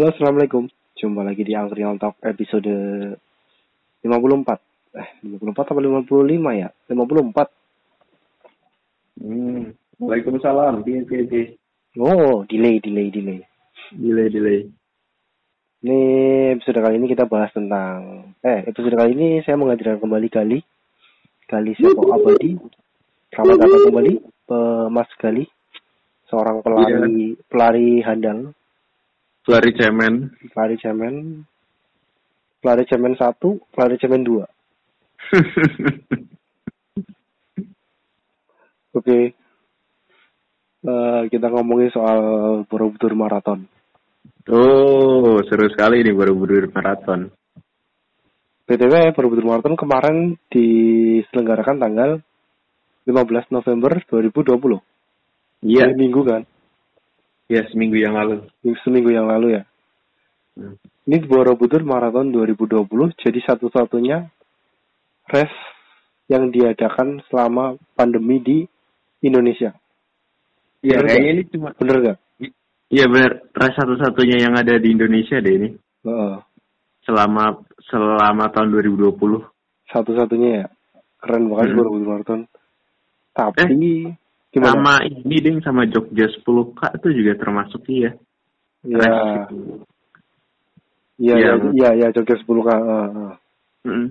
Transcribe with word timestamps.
Halo, 0.00 0.16
Assalamualaikum. 0.16 0.64
Jumpa 0.96 1.20
lagi 1.20 1.44
di 1.44 1.52
Angkringan 1.52 2.00
Talk 2.00 2.16
episode 2.24 2.72
54. 4.00 4.96
Eh, 4.96 5.08
54 5.28 5.76
apa 5.76 5.76
55 5.76 6.56
ya? 6.56 6.72
54. 6.88 7.52
Hmm. 9.20 9.76
Waalaikumsalam. 10.00 10.88
Piye 10.88 11.04
piye. 11.04 11.60
Oh, 12.00 12.48
delay, 12.48 12.80
delay, 12.80 13.12
delay. 13.12 13.44
Delay 13.92 14.32
delay. 14.32 14.72
Ini 15.84 16.00
episode 16.56 16.80
kali 16.80 16.96
ini 16.96 17.04
kita 17.04 17.28
bahas 17.28 17.52
tentang... 17.52 18.32
Eh, 18.40 18.72
episode 18.72 18.96
kali 18.96 19.12
ini 19.12 19.44
saya 19.44 19.60
menghadirkan 19.60 20.00
kembali 20.00 20.32
Gali. 20.32 20.64
Gali 21.44 21.76
siapa 21.76 22.00
abadi. 22.08 22.56
Selamat 23.36 23.68
datang 23.68 23.84
kembali, 23.92 24.14
Mas 24.88 25.12
Gali. 25.20 25.44
Seorang 26.32 26.64
pelari 26.64 27.36
pelari 27.52 28.00
handal, 28.00 28.56
Pelari 29.40 29.72
cemen. 29.72 30.28
pelari 30.52 30.76
cemen, 30.76 31.40
pelari 32.60 32.84
cemen 32.84 33.16
1, 33.16 33.40
pelari 33.72 33.96
cemen 33.96 34.22
2. 34.22 34.44
Oke. 39.00 39.32
Eh, 40.80 41.22
kita 41.28 41.52
ngomongin 41.52 41.92
soal 41.92 42.20
Borobudur 42.64 43.12
Marathon. 43.12 43.68
oh, 44.48 45.36
seru 45.46 45.68
sekali 45.68 46.00
nih 46.00 46.16
baru-baru 46.16 46.72
maraton. 46.72 47.28
BTW 48.64 49.12
Borobudur 49.12 49.46
Marathon 49.46 49.76
kemarin 49.76 50.40
diselenggarakan 50.48 51.76
tanggal 51.78 52.10
15 53.04 53.52
November 53.52 54.00
2020. 54.08 54.80
Iya, 55.66 55.90
Hari 55.90 55.94
Minggu 55.98 56.22
kan? 56.24 56.42
Ya 57.50 57.66
seminggu 57.68 57.98
yang 57.98 58.14
lalu. 58.14 58.46
Minggu- 58.62 58.80
Seminggu 58.86 59.10
yang 59.10 59.26
lalu 59.26 59.58
ya. 59.58 59.62
Hmm. 60.54 60.78
Ini 61.04 61.26
Borobudur 61.26 61.82
Marathon 61.82 62.30
2020 62.30 63.10
jadi 63.18 63.40
satu-satunya 63.42 64.30
race 65.26 65.58
yang 66.30 66.54
diadakan 66.54 67.18
selama 67.26 67.74
pandemi 67.92 68.38
di 68.38 68.58
Indonesia. 69.20 69.74
Iya, 70.80 71.02
Bener 71.02 71.06
kayaknya 71.10 71.30
ini 71.34 71.42
cuma 71.50 71.68
Bener 71.74 71.96
gak? 72.00 72.18
Iya 72.90 73.04
benar, 73.06 73.32
race 73.50 73.76
satu-satunya 73.76 74.36
yang 74.40 74.54
ada 74.54 74.74
di 74.78 74.88
Indonesia 74.90 75.38
deh 75.38 75.54
ini 75.54 75.68
Heeh. 76.06 76.34
selama 77.02 77.58
selama 77.86 78.44
tahun 78.50 78.70
2020. 78.70 79.42
Satu-satunya 79.90 80.50
ya. 80.62 80.66
Keren 81.18 81.50
banget 81.50 81.66
Hmm. 81.70 81.76
Borobudur 81.76 82.06
Marathon. 82.08 82.40
Tapi 83.30 84.06
gimana? 84.50 84.74
Sama 84.74 84.94
ini 85.06 85.36
ding 85.38 85.58
sama 85.62 85.86
Jogja 85.86 86.26
10K 86.26 86.98
itu 86.98 87.08
juga 87.14 87.32
termasuk 87.38 87.82
iya. 87.88 88.10
Ya, 88.80 88.98
iya, 91.20 91.34
iya, 91.36 91.36
Yang- 91.54 91.72
iya, 91.76 91.90
ya, 91.94 92.08
Jogja 92.16 92.36
10 92.40 92.64
k. 92.64 92.68
Heeh, 92.72 93.06
heeh. 93.12 93.34
Mm-mm. 93.86 94.06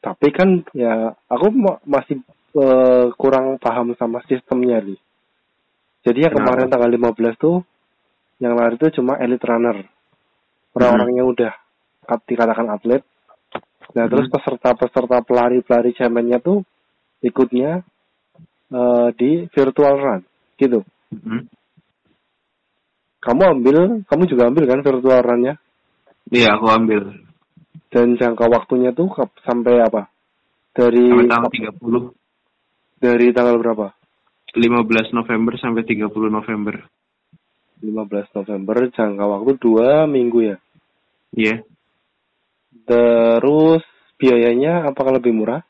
Tapi 0.00 0.28
kan 0.32 0.64
ya 0.72 1.12
aku 1.28 1.46
ma- 1.52 1.82
masih 1.84 2.20
eh, 2.50 3.06
kurang 3.14 3.62
paham 3.62 3.94
sama 3.94 4.18
sistemnya 4.26 4.82
nih. 4.82 4.98
Jadi 6.02 6.18
yang 6.26 6.34
Kenapa? 6.34 6.66
kemarin 6.66 6.72
tanggal 6.72 6.90
15 6.90 7.34
tuh 7.38 7.56
yang 8.40 8.56
lari 8.58 8.74
itu 8.74 8.90
cuma 8.98 9.20
elite 9.20 9.44
runner. 9.46 9.84
Orang-orang 10.74 11.10
yang 11.14 11.28
udah 11.30 11.52
kat- 12.02 12.26
dikatakan 12.26 12.66
atlet. 12.72 13.04
Nah, 13.94 14.06
terus 14.10 14.26
Hmm. 14.26 14.34
peserta-peserta 14.34 15.22
pelari-pelari 15.22 15.94
cemennya 15.94 16.42
tuh 16.42 16.62
ikutnya 17.22 17.86
eh, 18.70 19.08
di 19.18 19.30
virtual 19.50 19.94
run 19.98 20.20
gitu. 20.56 20.80
Mm-mm. 21.10 21.50
Kamu 23.20 23.42
ambil, 23.52 23.76
kamu 24.08 24.22
juga 24.30 24.48
ambil 24.48 24.64
kan 24.64 24.80
virtual 24.80 25.20
run-nya? 25.20 25.54
Iya, 26.32 26.56
aku 26.56 26.66
ambil 26.72 27.20
Dan 27.90 28.16
jangka 28.16 28.48
waktunya 28.48 28.96
tuh 28.96 29.12
sampai 29.44 29.82
apa? 29.82 30.08
Dari 30.72 31.10
sampai 31.10 31.26
tanggal 31.28 31.50
30. 31.52 33.02
dari 33.02 33.26
tanggal 33.34 33.56
berapa? 33.58 33.86
15 34.54 35.18
November 35.18 35.52
sampai 35.58 35.82
30 35.84 36.10
November. 36.30 36.86
15 37.82 38.36
November 38.36 38.76
jangka 38.92 39.24
waktu 39.26 39.52
dua 39.58 40.04
minggu 40.06 40.38
ya. 40.54 40.56
Iya. 41.34 41.56
Terus 42.86 43.82
biayanya 44.20 44.90
apakah 44.90 45.18
lebih 45.18 45.32
murah? 45.34 45.62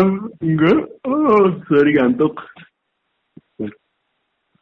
Eh, 0.00 0.08
enggak. 0.40 0.80
Oh, 1.04 1.44
sorry 1.68 1.92
gantuk. 1.92 2.40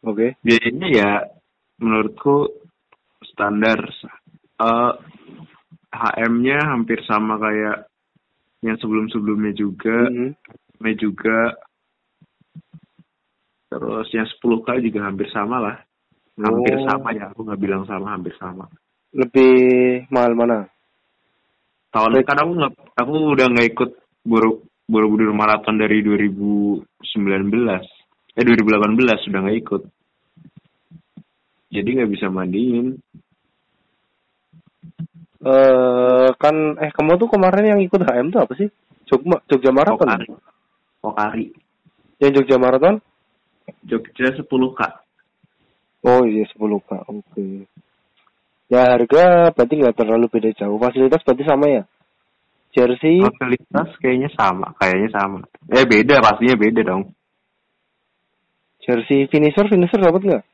Oke. 0.03 0.35
Biayanya 0.43 0.89
ya 0.91 1.11
menurutku 1.79 2.51
standar. 3.23 3.79
Eh 4.59 4.93
HM-nya 5.95 6.59
hampir 6.75 6.99
sama 7.07 7.39
kayak 7.39 7.87
yang 8.67 8.75
sebelum-sebelumnya 8.83 9.55
juga. 9.55 10.11
Mhm. 10.11 10.35
M 10.83 10.85
juga. 10.99 11.55
Terus 13.69 14.09
yang 14.15 14.27
10K 14.27 14.81
juga 14.83 15.07
hampir 15.07 15.29
sama 15.31 15.63
lah. 15.63 15.77
Hampir 16.39 16.75
Oh. 16.79 16.87
sama 16.87 17.11
ya, 17.15 17.31
aku 17.35 17.43
nggak 17.47 17.61
bilang 17.63 17.83
sama, 17.87 18.15
hampir 18.15 18.35
sama. 18.39 18.65
Lebih 19.11 20.07
mahal 20.15 20.39
mana? 20.39 20.71
Tahun 21.91 22.15
kan 22.23 22.39
aku 22.39 22.53
nggak, 22.55 22.75
aku 22.95 23.13
udah 23.35 23.47
nggak 23.51 23.69
ikut 23.75 23.91
Boro 24.23 24.63
Borobudur 24.89 25.37
Marathon 25.37 25.77
dari 25.77 26.01
2019, 26.01 26.81
eh 28.33 28.45
2018 28.45 29.25
sudah 29.29 29.39
nggak 29.45 29.59
ikut. 29.61 29.83
Jadi 31.69 31.89
nggak 31.93 32.11
bisa 32.17 32.33
mandiin. 32.33 32.97
Eh 35.45 36.29
kan 36.41 36.57
eh 36.81 36.91
kamu 36.97 37.21
tuh 37.21 37.29
kemarin 37.29 37.77
yang 37.77 37.81
ikut 37.85 38.01
HM 38.01 38.33
tuh 38.33 38.41
apa 38.41 38.53
sih? 38.57 38.69
Jogja 39.05 39.37
Jogja 39.45 39.71
Marathon. 39.77 40.09
Pokari. 40.09 40.27
Pokari. 41.05 41.47
Yang 42.17 42.33
Jogja 42.41 42.57
Marathon? 42.57 42.97
Jogja 43.85 44.33
10K. 44.33 44.81
Oh 46.09 46.25
iya 46.25 46.49
10 46.49 46.81
k. 46.81 46.91
Oke. 47.13 47.47
Ya 48.73 48.97
harga 48.97 49.53
berarti 49.53 49.75
nggak 49.77 49.97
terlalu 50.01 50.27
beda 50.33 50.51
jauh. 50.57 50.81
Fasilitas 50.81 51.21
berarti 51.25 51.45
sama 51.45 51.67
ya? 51.69 51.83
Jersey, 52.79 53.19
Fasilitas 53.19 53.91
kayaknya 53.99 54.31
sama, 54.39 54.71
kayaknya 54.79 55.11
sama. 55.11 55.43
Eh 55.67 55.83
beda, 55.83 56.23
pastinya 56.23 56.55
beda 56.55 56.87
dong. 56.87 57.11
jersey 58.79 59.27
finisher, 59.29 59.67
finisher 59.67 59.99
dapat 59.99 60.23
nggak? 60.23 60.45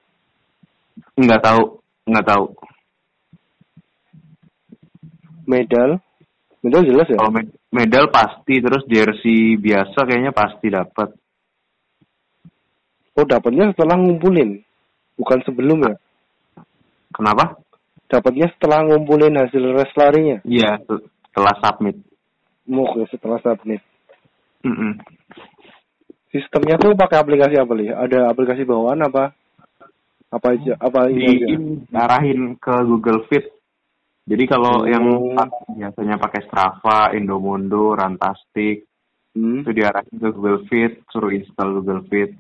Nggak 1.21 1.43
tahu, 1.45 1.63
nggak 2.09 2.27
tahu. 2.27 2.47
Medal, 5.45 6.01
medal 6.65 6.83
jelas 6.89 7.07
ya? 7.13 7.21
Kalau 7.21 7.31
med- 7.31 7.55
medal 7.69 8.09
pasti, 8.09 8.59
terus 8.65 8.89
jersey 8.89 9.61
biasa 9.61 10.09
kayaknya 10.09 10.33
pasti 10.33 10.73
dapat. 10.73 11.13
Oh 13.15 13.23
dapatnya 13.29 13.71
setelah 13.71 14.01
ngumpulin, 14.01 14.65
bukan 15.21 15.39
sebelum 15.45 15.79
ya? 15.85 15.95
Kenapa? 17.15 17.61
Dapatnya 18.09 18.51
setelah 18.57 18.83
ngumpulin 18.83 19.37
hasil 19.39 19.63
res 19.77 19.93
larinya. 19.95 20.43
Iya, 20.43 20.83
setelah 21.31 21.55
submit. 21.63 22.03
Oke, 22.65 23.05
setelah 23.13 23.39
submit. 23.45 23.81
Mm-mm. 24.65 24.97
Sistemnya 26.33 26.81
tuh 26.81 26.97
pakai 26.97 27.21
aplikasi 27.21 27.55
apa 27.61 27.73
nih? 27.77 27.95
Ada 27.95 28.33
aplikasi 28.33 28.65
bawaan 28.67 29.05
apa? 29.05 29.31
Apa 30.33 30.57
aja? 30.57 30.75
Apa 30.83 31.07
ini 31.13 31.39
diarahin 31.87 32.59
ke 32.59 32.75
Google 32.83 33.23
Fit. 33.31 33.47
Jadi 34.25 34.45
kalau 34.49 34.83
Oh. 34.83 34.89
yang 34.89 35.05
biasanya 35.77 36.17
pakai 36.17 36.49
Strava, 36.49 37.13
Indomondo, 37.13 37.93
Rantastic, 37.93 38.89
Hmm? 39.37 39.63
itu 39.63 39.71
diarahin 39.71 40.17
ke 40.17 40.29
Google 40.33 40.65
Fit, 40.67 41.05
suruh 41.13 41.31
install 41.31 41.83
Google 41.83 42.03
Fit. 42.09 42.33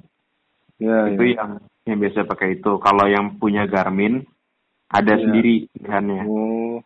Ya, 0.80 1.12
itu 1.12 1.22
ya. 1.34 1.44
yang 1.44 1.50
yang 1.84 1.98
biasa 2.00 2.24
pakai 2.24 2.58
itu. 2.58 2.80
Kalau 2.80 3.04
yang 3.06 3.36
punya 3.38 3.68
Garmin, 3.68 4.24
ada 4.88 5.14
Iya. 5.14 5.22
sendiri 5.22 5.54
pilihannya. 5.70 6.22
Oh, 6.26 6.80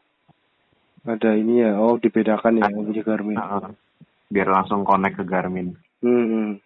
ada 1.05 1.31
ini 1.35 1.62
ya. 1.62 1.79
Oh, 1.79 1.99
dibedakan 1.99 2.59
ya 2.59 2.71
punya 2.71 3.03
Garmin. 3.03 3.37
Heeh. 3.39 3.71
biar 4.29 4.49
langsung 4.53 4.85
connect 4.85 5.17
ke 5.17 5.25
Garmin. 5.25 5.73
Hmm. 6.05 6.61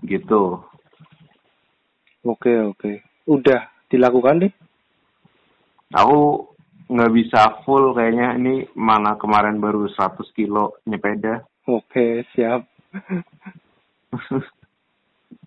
Gitu. 0.00 0.56
Oke, 2.24 2.52
oke. 2.64 3.04
Udah 3.28 3.68
dilakukan 3.92 4.48
deh. 4.48 4.52
Aku 5.92 6.48
nggak 6.88 7.12
bisa 7.12 7.60
full 7.68 7.92
kayaknya 7.92 8.36
ini 8.40 8.64
mana 8.72 9.20
kemarin 9.20 9.60
baru 9.60 9.88
100 9.92 10.24
kilo 10.32 10.80
nyepeda. 10.84 11.44
Oke, 11.66 12.24
siap. 12.32 12.64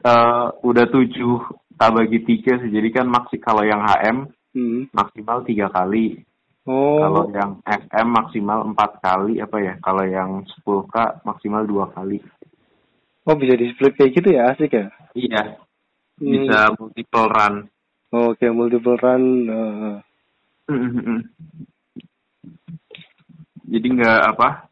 Eh, 0.01 0.47
udah 0.65 0.85
tujuh 0.89 1.41
tak 1.77 1.93
bagi 1.93 2.25
tiga 2.25 2.57
sih. 2.57 2.69
Jadi 2.69 2.89
kan 2.89 3.05
maksi 3.05 3.37
kalau 3.37 3.61
yang 3.61 3.81
HM 3.81 4.17
Hmm. 4.51 4.89
maksimal 4.91 5.45
tiga 5.45 5.69
kali. 5.69 6.21
Oh, 6.61 7.01
Kalau 7.01 7.25
yang 7.33 7.57
FM 7.65 8.07
maksimal 8.13 8.61
empat 8.61 9.01
kali 9.01 9.41
apa 9.41 9.57
ya? 9.57 9.73
Kalau 9.81 10.05
yang 10.05 10.45
10K 10.45 11.25
maksimal 11.25 11.65
dua 11.65 11.89
kali. 11.89 12.21
oh 13.25 13.33
bisa 13.37 13.53
di 13.57 13.69
split 13.73 13.97
kayak 13.97 14.13
gitu 14.17 14.29
ya, 14.33 14.53
asik 14.53 14.71
ya? 14.73 14.85
Iya, 15.13 15.43
Hmm. 16.21 16.37
bisa 16.37 16.69
multiple 16.77 17.27
run. 17.33 17.55
Oke, 18.13 18.45
multiple 18.53 18.93
run. 19.01 19.23
Mm-mm. 20.69 21.17
Jadi 23.71 23.87
nggak 23.89 24.21
apa? 24.37 24.69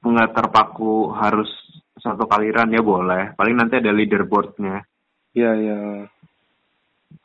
Nggak 0.00 0.32
terpaku 0.32 1.12
harus 1.12 1.48
satu 2.00 2.24
kali 2.24 2.48
run 2.48 2.72
ya 2.72 2.80
boleh. 2.80 3.36
Paling 3.36 3.56
nanti 3.60 3.76
ada 3.76 3.92
leaderboardnya. 3.92 4.80
ya, 5.36 5.52
ya. 5.52 6.08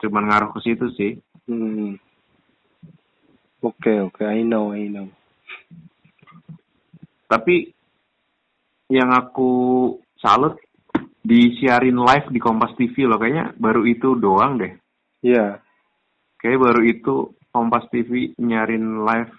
Cuman 0.04 0.28
ngaruh 0.28 0.52
ke 0.52 0.60
situ 0.64 0.84
sih. 0.96 1.12
Hmm. 1.48 1.96
Oke, 3.60 3.92
oke. 4.00 4.24
I 4.24 4.40
know, 4.40 4.72
I 4.72 4.88
know. 4.88 5.08
Tapi 7.28 7.70
yang 8.90 9.12
aku 9.12 9.50
salut 10.18 10.58
disiarin 11.20 12.00
live 12.00 12.32
di 12.32 12.40
Kompas 12.40 12.74
TV 12.74 13.06
loh. 13.06 13.20
Kayaknya 13.20 13.54
baru 13.54 13.84
itu 13.86 14.16
doang 14.16 14.58
deh. 14.58 14.72
Iya. 15.22 15.60
Kayak 16.40 16.58
baru 16.58 16.82
itu 16.82 17.14
Kompas 17.52 17.86
TV 17.92 18.32
nyarin 18.40 19.04
live 19.04 19.30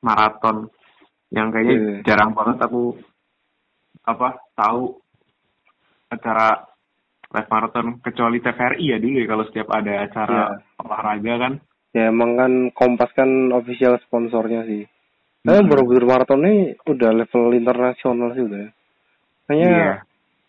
maraton 0.00 0.72
yang 1.30 1.52
kayaknya 1.52 1.76
Iya. 1.76 1.94
jarang 2.08 2.32
banget 2.32 2.58
aku 2.64 2.96
apa 4.02 4.40
tahu 4.56 4.96
acara 6.08 6.66
live 7.30 7.50
maraton 7.52 7.86
kecuali 8.02 8.40
TVRI 8.42 8.84
ya 8.90 8.98
dulu 8.98 9.16
ya 9.22 9.26
kalau 9.28 9.44
setiap 9.46 9.68
ada 9.70 9.92
acara 10.02 10.40
Iya. 10.50 10.56
olahraga 10.82 11.34
kan. 11.38 11.54
Ya 11.90 12.10
emang 12.10 12.38
kan 12.38 12.52
Kompas 12.70 13.10
kan 13.18 13.50
official 13.50 13.98
sponsornya 14.06 14.62
sih. 14.66 14.86
Saya 15.42 15.64
Hmm. 15.64 15.68
Borobudur 15.72 16.04
Marathon 16.06 16.44
ini 16.46 16.76
udah 16.86 17.10
level 17.16 17.56
internasional 17.56 18.36
sih 18.36 18.44
udah. 18.44 18.68
Kayaknya 19.48 19.70
Iya. 19.72 19.94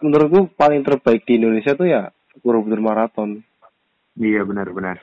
menurutku 0.03 0.53
paling 0.53 0.85
terbaik 0.85 1.25
di 1.25 1.41
Indonesia 1.41 1.73
tuh 1.73 1.87
ya 1.89 2.11
Borobudur 2.45 2.83
Marathon. 2.83 3.41
Iya 4.19 4.45
benar-benar. 4.45 5.01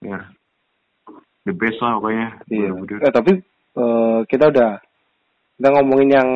Ya. 0.00 0.32
The 1.44 1.52
best 1.52 1.82
lah 1.82 2.00
pokoknya. 2.00 2.28
Iya. 2.48 2.68
Borobudur. 2.72 2.98
Eh 3.04 3.12
tapi 3.12 3.32
eh, 3.74 4.18
kita 4.30 4.44
udah 4.48 4.70
kita 5.58 5.68
ngomongin 5.70 6.10
yang 6.14 6.28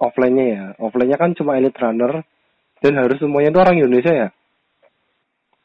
offline-nya 0.00 0.46
ya. 0.46 0.64
Offline-nya 0.80 1.18
kan 1.20 1.36
cuma 1.36 1.58
elite 1.60 1.76
runner 1.76 2.22
dan 2.80 2.92
harus 2.96 3.18
semuanya 3.20 3.52
itu 3.52 3.60
orang 3.60 3.76
Indonesia 3.76 4.12
ya. 4.14 4.28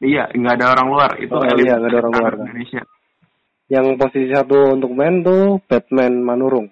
Iya, 0.00 0.32
nggak 0.32 0.54
ada 0.56 0.66
orang 0.72 0.86
luar. 0.88 1.10
Itu 1.20 1.34
Oh, 1.36 1.44
elit 1.44 1.64
iya, 1.68 1.76
nggak 1.76 1.90
ada 1.92 1.98
orang 2.00 2.12
luar, 2.16 2.32
kan. 2.32 2.44
Indonesia. 2.48 2.82
Yang 3.70 3.86
posisi 4.00 4.28
satu 4.32 4.58
untuk 4.74 4.90
men 4.90 5.22
tuh 5.22 5.60
Batman 5.68 6.24
Manurung. 6.24 6.66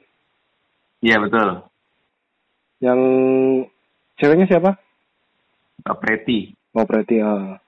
Iya 0.99 1.21
betul. 1.23 1.63
Yang 2.83 3.01
ceweknya 4.19 4.47
siapa? 4.49 4.71
Mbak 5.85 5.97
Preti. 6.01 6.51
Oh 6.75 6.83
berarti 6.83 7.15
ya. 7.23 7.61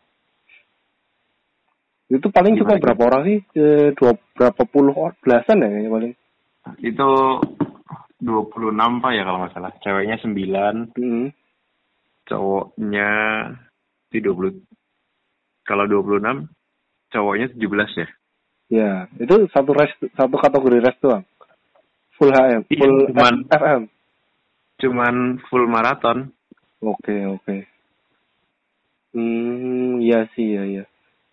Itu 2.11 2.27
paling 2.35 2.59
cuma 2.59 2.75
berapa 2.75 3.03
orang 3.07 3.23
sih? 3.23 3.39
Eh, 3.55 3.95
dua 3.95 4.19
berapa 4.35 4.63
puluh 4.67 4.91
or- 4.99 5.15
belasan 5.23 5.63
ya 5.63 5.71
kayaknya 5.71 5.91
paling. 5.95 6.13
Itu 6.83 7.09
26 8.19 8.99
pak 8.99 9.13
ya 9.15 9.23
kalau 9.23 9.39
nggak 9.41 9.55
salah. 9.55 9.73
Ceweknya 9.79 10.17
9, 10.19 10.91
Hmm. 10.99 11.31
cowoknya 12.27 13.11
di 14.11 14.19
20. 14.19 14.59
Kalau 15.71 15.87
26, 15.87 16.51
cowoknya 17.15 17.47
17 17.55 17.95
ya. 17.95 18.09
Ya, 18.71 18.91
itu 19.23 19.47
satu 19.55 19.71
race 19.71 19.95
satu 20.19 20.35
kategori 20.35 20.83
race 20.83 20.99
doang. 20.99 21.23
Full 22.19 22.35
HM, 22.35 22.63
Iya, 22.67 22.79
full 22.83 22.95
cuman- 23.15 23.47
FM. 23.47 23.83
Cuman 24.83 25.15
full 25.47 25.65
maraton. 25.71 26.35
Oke, 26.83 27.15
oke. 27.31 27.57
Hmm, 29.15 29.99
iya 29.99 30.27
sih, 30.35 30.55
iya, 30.55 30.63
iya. 30.67 30.85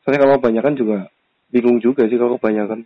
Soalnya 0.02 0.22
kalau 0.26 0.34
kebanyakan 0.38 0.74
juga 0.78 0.98
bingung 1.50 1.78
juga 1.82 2.06
sih 2.06 2.18
kalau 2.18 2.38
kebanyakan. 2.38 2.86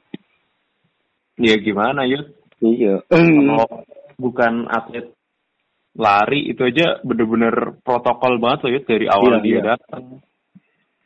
Ya 1.40 1.56
gimana 1.60 2.04
Yud? 2.08 2.32
Iya. 2.60 3.04
Kalau 3.08 3.68
bukan 4.24 4.68
atlet 4.68 5.12
lari 5.96 6.48
itu 6.48 6.64
aja 6.64 7.04
bener-bener 7.04 7.76
protokol 7.84 8.40
banget 8.40 8.60
loh 8.64 8.72
Yud 8.78 8.86
dari 8.88 9.06
awal 9.08 9.40
Iya, 9.40 9.44
dia 9.44 9.52
iya. 9.52 9.64
datang. 9.76 10.04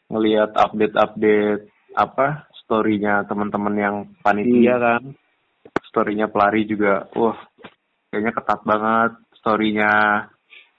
Ngelihat 0.09 0.53
update-update 0.53 1.69
apa 1.95 2.45
story-nya 2.61 3.23
teman-teman 3.25 3.75
yang 3.77 3.95
panitia 4.21 4.75
Hmm. 4.77 4.83
kan. 4.83 5.03
Story-nya 5.89 6.27
pelari 6.27 6.67
juga, 6.67 7.07
wah 7.15 7.39
kayaknya 8.11 8.35
ketat 8.35 8.61
banget. 8.67 9.11
Story-nya 9.39 9.91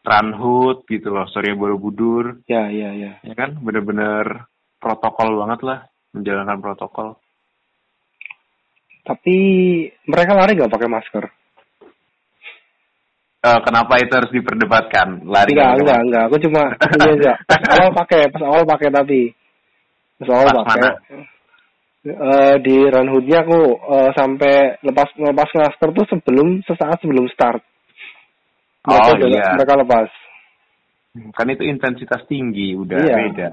Runhood 0.07 0.87
gitu 0.87 1.11
loh, 1.11 1.27
story-nya 1.27 1.59
Borobudur. 1.59 2.47
ya, 2.47 2.71
ya, 2.71 2.95
ya. 2.95 3.19
Ya 3.27 3.35
kan, 3.35 3.59
bener-bener 3.59 4.47
protokol 4.79 5.35
banget 5.43 5.61
lah, 5.67 5.79
menjalankan 6.15 6.63
protokol. 6.63 7.19
Tapi 9.03 9.37
mereka 10.07 10.35
lari 10.35 10.55
nggak 10.55 10.71
pakai 10.71 10.91
masker? 10.91 11.25
Eh, 13.47 13.61
kenapa 13.63 13.95
itu 13.97 14.11
harus 14.11 14.29
diperdebatkan? 14.29 15.23
Lari 15.23 15.55
Enggak, 15.55 15.55
nggak 15.55 15.79
enggak, 15.79 16.01
enggak. 16.03 16.23
Aku 16.27 16.37
cuma 16.43 16.63
ini 16.99 17.09
aja. 17.15 17.33
Pas 17.47 17.63
awal 17.71 17.91
pakai, 17.95 18.27
pas 18.27 18.43
awal 18.43 18.67
pakai 18.67 18.89
tapi 18.91 19.31
pas 20.17 20.29
awal 20.29 20.45
Pas 20.45 20.57
pakai. 20.65 20.75
mana? 20.75 20.91
Eh, 22.07 22.55
di 22.61 22.77
run 22.85 23.09
hoodnya 23.09 23.43
aku 23.43 23.77
eh, 23.77 24.11
sampai 24.13 24.79
lepas 24.81 25.09
lepas 25.13 25.49
masker 25.53 25.89
tuh 25.93 26.05
sebelum 26.09 26.63
sesaat 26.63 26.99
sebelum 26.99 27.29
start. 27.29 27.63
Mereka 28.83 29.05
Oh, 29.05 29.17
udah- 29.17 29.29
iya. 29.29 29.45
Mereka 29.55 29.75
lepas. 29.77 30.09
Kan 31.33 31.49
itu 31.49 31.65
intensitas 31.65 32.27
tinggi, 32.27 32.75
udah 32.75 32.99
Iya. 32.99 33.17
beda. 33.25 33.49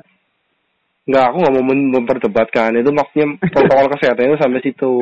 Enggak, 1.04 1.26
aku 1.28 1.38
nggak 1.38 1.54
mau 1.54 1.64
mem- 1.66 1.92
memperdebatkan. 1.92 2.76
Itu 2.76 2.90
maksudnya 2.90 3.26
protokol 3.54 3.88
kesehatan 3.92 4.26
itu 4.26 4.38
sampai 4.38 4.62
situ. 4.62 4.94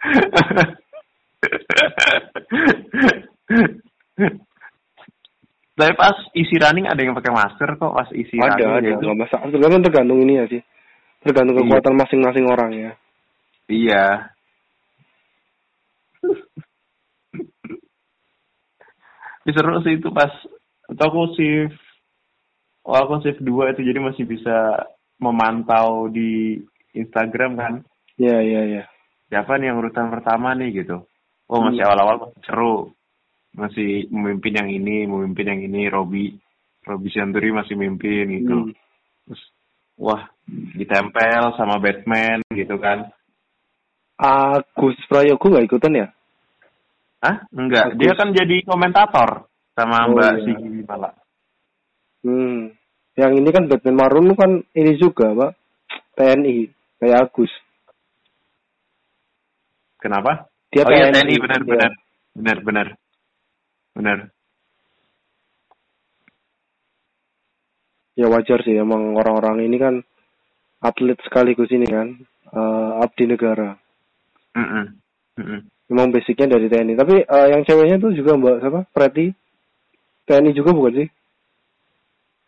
Tapi 5.80 5.92
pas 5.96 6.12
isi 6.36 6.56
running 6.60 6.84
ada 6.84 7.00
yang 7.00 7.16
pakai 7.16 7.32
masker 7.32 7.80
kok 7.80 7.92
pas 7.96 8.08
isi 8.12 8.36
ada, 8.36 8.52
running 8.52 8.68
ada. 8.68 8.84
ya 8.84 8.92
itu. 8.96 9.04
Nggak 9.08 9.20
masalah. 9.24 9.46
Tergantung 9.48 9.82
tergantung 9.82 10.18
ini 10.20 10.32
ya 10.36 10.44
sih. 10.46 10.60
Tergantung 11.20 11.56
Iya. 11.56 11.62
kekuatan 11.64 11.94
masing-masing 11.96 12.44
orang 12.44 12.70
ya. 12.72 12.90
Iya. 13.66 14.04
Tapi 19.40 19.50
seru 19.56 19.80
sih 19.80 19.96
itu 19.96 20.08
pas 20.12 20.28
atau 20.84 21.06
aku 21.08 21.22
shift 21.32 21.80
oh 22.84 22.96
aku 22.98 23.24
shift 23.24 23.40
2 23.40 23.72
itu 23.72 23.80
jadi 23.82 23.98
masih 24.02 24.24
bisa 24.26 24.84
memantau 25.16 26.10
di 26.10 26.60
Instagram 26.92 27.56
kan 27.56 27.72
Iya, 28.20 28.38
iya, 28.42 28.60
iya. 28.68 28.82
siapa 29.30 29.56
nih 29.56 29.72
yang 29.72 29.80
urutan 29.80 30.10
pertama 30.12 30.52
nih 30.52 30.84
gitu 30.84 31.06
oh 31.46 31.58
masih 31.62 31.80
Hmm. 31.80 31.88
awal-awal 31.88 32.16
masih 32.26 32.40
seru 32.44 32.76
masih 33.56 34.06
memimpin 34.14 34.54
yang 34.54 34.68
ini 34.70 35.06
memimpin 35.10 35.46
yang 35.50 35.60
ini 35.60 35.90
Robi 35.90 36.34
Robi 36.86 37.08
Sianturi 37.10 37.50
masih 37.50 37.74
mimpin 37.74 38.24
gitu 38.40 38.56
Hmm. 38.70 38.74
terus 39.26 39.42
wah 39.98 40.30
ditempel 40.48 41.54
sama 41.58 41.78
Batman 41.82 42.40
gitu 42.54 42.78
kan 42.78 43.10
Agus 44.20 45.00
Prayogo 45.08 45.48
nggak 45.48 45.64
ikutan 45.64 45.96
ya? 45.96 46.06
Hah? 47.24 47.48
Enggak, 47.56 47.96
Agus. 47.96 47.98
dia 48.04 48.12
kan 48.12 48.28
jadi 48.36 48.56
komentator 48.68 49.48
sama 49.72 50.04
Oh, 50.04 50.12
Mbak 50.12 50.28
iya. 50.28 50.44
Sigi 50.44 50.68
Wimala. 50.68 51.10
Hmm. 52.20 52.68
Yang 53.16 53.32
ini 53.40 53.48
kan 53.48 53.64
Batman 53.72 53.96
Marun 53.96 54.28
kan 54.36 54.60
ini 54.76 54.92
juga, 55.00 55.32
Pak. 55.32 55.52
TNI, 56.20 56.68
kayak 57.00 57.32
Agus. 57.32 57.48
Kenapa? 60.00 60.52
Dia 60.68 60.84
oh 60.84 60.92
iya 60.92 61.08
TNI, 61.08 61.16
TNI 61.16 61.32
iya. 61.32 61.40
benar. 61.40 61.90
Benar 62.36 62.56
benar. 62.60 62.86
Benar. 63.94 64.30
Ya 68.18 68.26
wajar 68.28 68.60
sih, 68.66 68.76
emang 68.76 69.16
orang-orang 69.16 69.64
ini 69.64 69.76
kan 69.80 69.94
atlet 70.82 71.16
sekaligus 71.24 71.70
ini 71.72 71.86
kan, 71.88 72.20
eh, 72.52 72.90
abdi 73.04 73.24
negara. 73.24 73.78
Mm-mm. 74.56 74.84
Mm-mm. 75.38 75.60
Memang 75.90 76.14
basicnya 76.14 76.54
dari 76.58 76.70
TNI. 76.70 76.94
Tapi 76.98 77.22
eh, 77.22 77.46
yang 77.54 77.62
ceweknya 77.66 77.98
tuh 77.98 78.12
juga 78.14 78.38
Mbak 78.38 78.56
siapa? 78.62 78.80
Preti. 78.90 79.26
TNI 80.26 80.50
juga 80.54 80.70
bukan 80.74 80.94
sih? 81.02 81.08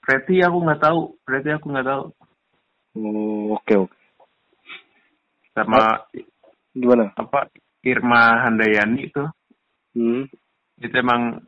Preti 0.02 0.42
aku 0.42 0.58
nggak 0.62 0.82
tahu. 0.82 1.00
Preti 1.22 1.50
aku 1.50 1.66
nggak 1.70 1.86
tahu. 1.86 2.04
Oh, 2.92 3.56
oke 3.56 3.74
oke. 3.88 3.96
Sama 5.52 6.00
Gimana? 6.72 7.12
apa 7.16 7.48
Irma 7.84 8.48
Handayani 8.48 9.08
itu 9.12 9.24
Hmm. 9.92 10.24
Itu 10.82 10.94
emang 10.98 11.38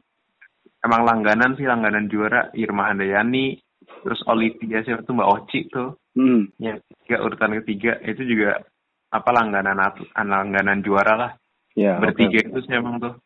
emang 0.80 1.02
langganan 1.02 1.58
sih 1.58 1.66
langganan 1.66 2.06
juara 2.06 2.54
Irma 2.54 2.90
Handayani 2.94 3.58
terus 4.06 4.22
Olivia 4.30 4.80
siapa 4.86 5.02
tuh 5.02 5.14
Mbak 5.18 5.30
Oci 5.30 5.60
tuh 5.68 5.90
Hmm. 6.14 6.46
yang 6.62 6.78
ketiga 6.78 7.26
urutan 7.26 7.58
ketiga 7.58 7.98
itu 8.06 8.22
juga 8.22 8.62
apa 9.10 9.34
langganan 9.34 9.74
langganan 10.14 10.78
juara 10.86 11.14
lah 11.18 11.32
Ya. 11.74 11.98
bertiga 11.98 12.38
oke. 12.38 12.46
itu 12.54 12.58
sih 12.70 12.78
emang 12.78 13.02
tuh 13.02 13.18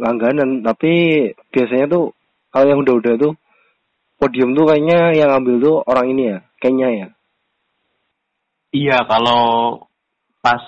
langganan 0.00 0.64
tapi 0.64 0.92
biasanya 1.52 1.92
tuh 1.92 2.16
kalau 2.48 2.66
yang 2.72 2.80
udah-udah 2.80 3.14
tuh 3.20 3.32
podium 4.16 4.56
tuh 4.56 4.64
kayaknya 4.68 5.12
yang 5.16 5.30
ambil 5.32 5.56
tuh 5.60 5.76
orang 5.88 6.06
ini 6.12 6.22
ya, 6.28 6.38
Kenya 6.60 6.88
ya. 6.92 7.08
Iya, 8.70 8.96
kalau 9.08 9.42
pas 10.44 10.60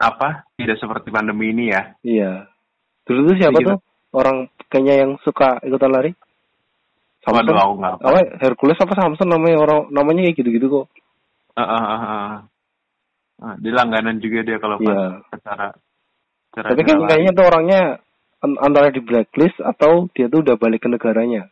apa 0.00 0.48
tidak 0.56 0.80
seperti 0.80 1.12
pandemi 1.12 1.52
ini 1.52 1.70
ya. 1.70 1.82
Iya. 2.00 2.32
Dulu 3.10 3.20
tuh 3.26 3.36
siapa 3.42 3.58
tuh 3.58 3.78
orang 4.14 4.46
Kenya 4.70 5.02
yang 5.02 5.18
suka 5.26 5.58
ikutan 5.66 5.90
lari? 5.90 6.14
Waduh, 7.26 7.58
aku 7.58 7.74
nggak 7.82 7.94
apa. 7.98 8.38
Hercules 8.38 8.78
apa 8.78 8.94
Samson 8.94 9.26
namanya 9.26 9.58
orang 9.58 9.90
namanya 9.90 10.30
kayak 10.30 10.38
gitu-gitu 10.38 10.70
kok. 10.70 10.86
Ah, 11.58 11.66
ah, 11.66 11.84
ah, 11.84 12.02
ah. 12.06 12.38
Ah, 13.40 13.54
dia 13.58 13.74
langganan 13.74 14.22
juga 14.22 14.46
dia 14.46 14.62
kalau 14.62 14.78
pas 14.78 14.94
Iya. 14.94 15.02
acara. 15.34 15.68
acara 16.54 16.66
Tapi 16.70 16.82
kan 16.86 16.98
kayaknya 17.10 17.32
tuh 17.34 17.46
orangnya 17.50 17.82
an- 18.46 18.60
antara 18.62 18.94
di 18.94 19.02
blacklist 19.02 19.58
atau 19.58 20.06
dia 20.14 20.30
tuh 20.30 20.46
udah 20.46 20.54
balik 20.54 20.86
ke 20.86 20.88
negaranya. 20.88 21.50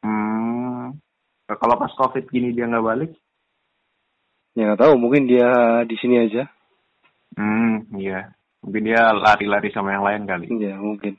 Hmm. 0.00 0.96
Kalau 1.50 1.76
pas 1.76 1.92
covid 2.00 2.24
gini 2.32 2.56
dia 2.56 2.64
nggak 2.64 2.86
balik? 2.86 3.10
Ya 4.56 4.72
nggak 4.72 4.80
tahu, 4.82 4.94
mungkin 4.96 5.28
dia 5.28 5.84
di 5.84 5.94
sini 6.00 6.16
aja. 6.26 6.48
Hmm, 7.36 7.86
iya. 8.00 8.34
Mungkin 8.60 8.82
dia 8.84 9.12
lari-lari 9.16 9.72
sama 9.72 9.96
yang 9.96 10.04
lain 10.04 10.22
kali. 10.28 10.46
Ya 10.60 10.76
mungkin. 10.76 11.16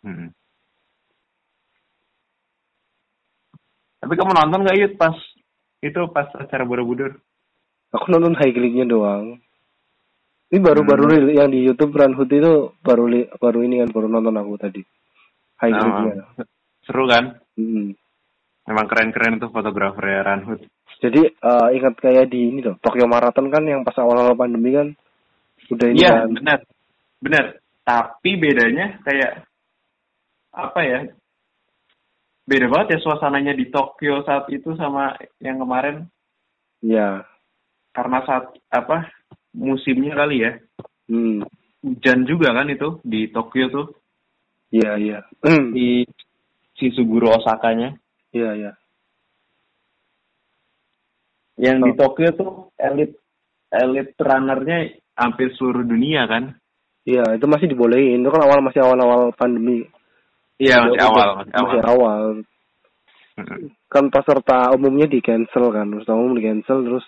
Hmm. 0.00 0.32
Tapi 3.98 4.12
kamu 4.14 4.32
nonton 4.32 4.64
gak 4.64 4.78
Yud 4.78 4.94
pas 4.96 5.16
itu 5.84 6.00
pas 6.14 6.28
acara 6.38 6.64
Borobudur? 6.64 7.18
Aku 7.92 8.06
nonton 8.08 8.38
highlightnya 8.38 8.88
doang. 8.88 9.38
Ini 10.48 10.64
baru-baru 10.64 11.04
Hmm. 11.12 11.28
yang 11.28 11.48
di 11.52 11.60
YouTube 11.60 11.92
Run 11.92 12.16
Hood 12.16 12.32
itu 12.32 12.72
baru 12.80 13.04
baru 13.36 13.58
ini 13.68 13.84
kan 13.84 13.90
baru 13.92 14.08
nonton 14.08 14.36
aku 14.40 14.56
tadi. 14.56 14.80
Highlightnya. 15.60 16.24
Nah, 16.24 16.46
seru 16.88 17.04
kan? 17.04 17.36
Hmm. 17.58 17.92
Memang 18.68 18.86
keren-keren 18.88 19.40
tuh 19.40 19.52
fotografernya 19.52 20.24
Ranhut. 20.24 20.60
Jadi 21.00 21.24
eh, 21.24 21.68
ingat 21.76 21.94
kayak 22.00 22.32
di 22.32 22.48
ini 22.52 22.60
loh, 22.64 22.76
Tokyo 22.80 23.04
Marathon 23.04 23.52
kan 23.52 23.64
yang 23.64 23.84
pas 23.84 23.96
awal-awal 24.00 24.36
pandemi 24.36 24.72
kan 24.72 24.92
udah 25.72 25.86
ini 25.92 26.00
Iya, 26.00 26.12
kan. 26.24 26.28
benar. 26.34 26.58
Benar. 27.18 27.44
Tapi 27.84 28.30
bedanya 28.36 28.86
kayak 29.04 29.44
apa 30.52 30.80
ya? 30.84 31.00
Beda 32.48 32.66
banget 32.72 32.96
ya 32.96 32.98
suasananya 33.04 33.52
di 33.52 33.68
Tokyo 33.68 34.24
saat 34.24 34.48
itu 34.48 34.72
sama 34.76 35.12
yang 35.38 35.60
kemarin 35.60 36.08
Iya. 36.80 37.24
karena 37.92 38.22
saat 38.24 38.54
apa 38.70 39.08
musimnya 39.52 40.14
kali 40.16 40.44
ya. 40.44 40.52
Hmm. 41.08 41.44
Hujan 41.84 42.26
juga 42.26 42.52
kan 42.56 42.68
itu 42.68 43.00
di 43.04 43.28
Tokyo 43.28 43.66
tuh 43.68 43.86
Iya, 44.68 45.00
iya. 45.00 45.18
Di 45.76 46.04
Shizuguro 46.76 47.40
Osakanya. 47.40 47.96
Iya, 48.36 48.50
iya. 48.52 48.72
Yang 51.56 51.76
di 51.80 51.90
Oh. 51.90 51.96
Tokyo 52.04 52.28
tuh 52.36 52.52
elit 52.76 53.16
elit 53.72 54.16
runnernya 54.16 54.92
hampir 55.16 55.52
seluruh 55.56 55.84
dunia 55.84 56.24
kan? 56.28 56.54
Iya, 57.08 57.40
itu 57.40 57.46
masih 57.48 57.72
dibolehin. 57.72 58.20
Itu 58.20 58.28
kan 58.28 58.44
awal 58.44 58.60
masih 58.60 58.84
awal-awal 58.84 59.32
pandemi. 59.32 59.88
Iya 60.60 60.84
masih 60.84 61.00
awal, 61.08 61.28
masih 61.40 61.52
awal. 61.56 61.68
Masih 61.72 61.82
awal. 61.88 62.22
Mm-mm. 63.38 63.60
Kan 63.88 64.04
peserta 64.10 64.74
umumnya 64.74 65.06
di 65.08 65.22
cancel 65.22 65.70
kan. 65.72 65.88
Peserta 65.94 66.18
umum 66.18 66.36
di 66.36 66.42
cancel 66.44 66.84
terus 66.84 67.06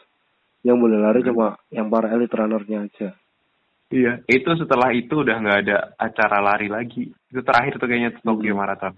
yang 0.65 0.81
boleh 0.81 0.97
lari 1.01 1.21
Hmm. 1.25 1.29
cuma 1.33 1.49
yang 1.73 1.89
para 1.91 2.13
elite 2.15 2.37
runnernya 2.37 2.87
aja. 2.89 3.09
Iya, 3.91 4.23
itu 4.31 4.51
setelah 4.55 4.95
itu 4.95 5.27
udah 5.27 5.37
nggak 5.43 5.59
ada 5.67 5.79
acara 5.99 6.39
lari 6.39 6.71
lagi. 6.71 7.11
Itu 7.27 7.43
terakhir 7.43 7.83
tuh 7.83 7.91
kayaknya 7.91 8.15
Tokyo 8.23 8.55
Hmm. 8.55 8.61
Marathon. 8.63 8.95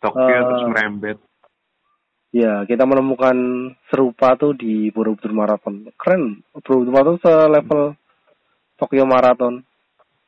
Tokyo 0.00 0.24
Eh, 0.32 0.42
terus 0.48 0.64
merembet. 0.72 1.18
Ya, 2.30 2.62
kita 2.62 2.86
menemukan 2.86 3.34
serupa 3.90 4.38
tuh 4.38 4.54
di 4.54 4.94
Borobudur 4.94 5.34
Marathon. 5.34 5.90
Keren. 5.98 6.46
Borobudur 6.54 6.94
Marathon 6.94 7.18
selevel 7.18 7.82
Tokyo 8.78 9.04
Marathon. 9.04 9.66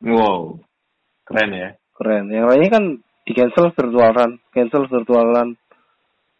Wow, 0.03 0.59
keren 1.23 1.51
ya. 1.55 1.69
Keren. 1.95 2.27
Yang 2.27 2.45
lainnya 2.51 2.69
kan 2.75 2.83
di 3.23 3.31
cancel 3.31 3.71
virtual 3.71 4.11
run. 4.11 4.31
Cancel 4.51 4.83
virtual 4.91 5.25
run. 5.31 5.49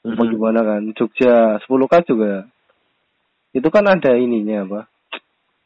Apa 0.04 0.24
Mhm. 0.28 0.32
gimana 0.36 0.60
kan. 0.68 0.82
Jogja 1.00 1.64
10K 1.64 2.04
juga. 2.04 2.44
Itu 3.56 3.72
kan 3.72 3.88
ada 3.88 4.20
ininya 4.20 4.68
apa. 4.68 4.82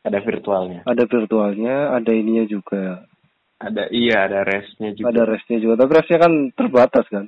Ada 0.05 0.21
virtualnya. 0.21 0.85
Ada 0.85 1.03
virtualnya, 1.09 1.97
ada 1.97 2.11
ininya 2.13 2.45
juga. 2.45 3.09
Ada 3.57 3.89
iya, 3.89 4.29
ada 4.29 4.45
race-nya 4.45 4.93
juga. 4.93 5.09
Ada 5.09 5.23
restnya 5.25 5.57
juga. 5.57 5.73
Tapi 5.81 5.91
restnya 5.97 6.19
kan 6.21 6.33
terbatas 6.53 7.05
kan. 7.09 7.25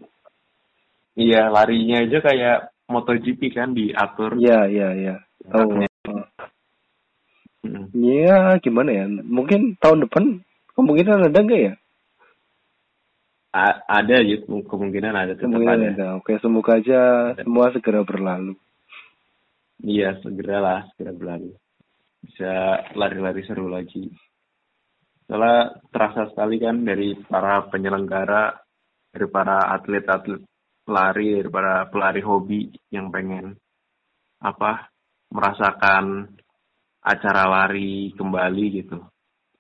Iya, 1.19 1.51
larinya 1.51 1.99
aja 2.07 2.23
kayak 2.23 2.57
MotoGP 2.88 3.51
kan 3.51 3.75
diatur. 3.75 4.39
Iya, 4.39 4.71
iya, 4.71 4.88
iya. 4.95 5.15
Tahu. 5.51 5.83
Oh. 6.07 6.23
Mm. 7.59 7.91
Ya, 7.91 8.55
gimana 8.63 8.89
ya? 8.95 9.05
Mungkin 9.11 9.75
tahun 9.83 10.07
depan 10.07 10.39
kemungkinan 10.79 11.27
ada 11.27 11.39
nggak 11.43 11.59
ya? 11.59 11.73
A- 13.51 13.81
ada 13.83 14.15
gitu 14.23 14.63
kemungkinan 14.63 15.11
ada 15.11 15.35
Kemungkinan 15.35 15.79
ada. 15.83 15.91
ada. 15.91 16.07
Oke, 16.23 16.39
semoga 16.39 16.79
aja 16.79 17.33
Ada. 17.35 17.43
semua 17.43 17.67
segera 17.75 18.01
berlalu. 18.07 18.55
Iya, 19.83 20.23
segeralah, 20.23 20.88
segera 20.95 21.11
berlalu. 21.11 21.51
Bisa 22.23 22.51
lari-lari 22.95 23.43
seru 23.43 23.67
lagi. 23.67 24.07
Soalnya 25.27 25.83
terasa 25.91 26.31
sekali 26.31 26.57
kan 26.63 26.81
dari 26.88 27.13
para 27.27 27.67
penyelenggara, 27.67 28.55
dari 29.11 29.27
para 29.27 29.67
atlet-atlet 29.77 30.49
lari, 30.89 31.39
dari 31.39 31.50
para 31.50 31.86
pelari 31.88 32.22
hobi 32.22 32.67
yang 32.89 33.13
pengen 33.13 33.55
apa 34.41 34.89
merasakan 35.29 36.25
acara 37.00 37.43
lari 37.48 38.12
kembali 38.17 38.65
gitu. 38.84 39.00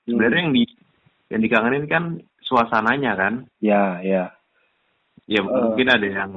Sebenarnya 0.03 0.41
yang 0.49 0.53
di 0.53 0.63
yang 1.29 1.41
dikangenin 1.45 1.85
kan 1.85 2.03
suasananya 2.41 3.13
kan. 3.15 3.33
Ya, 3.61 4.01
ya. 4.01 4.33
Ya 5.29 5.39
Eh. 5.39 5.45
mungkin 5.45 5.87
ada 5.93 6.07
yang 6.09 6.31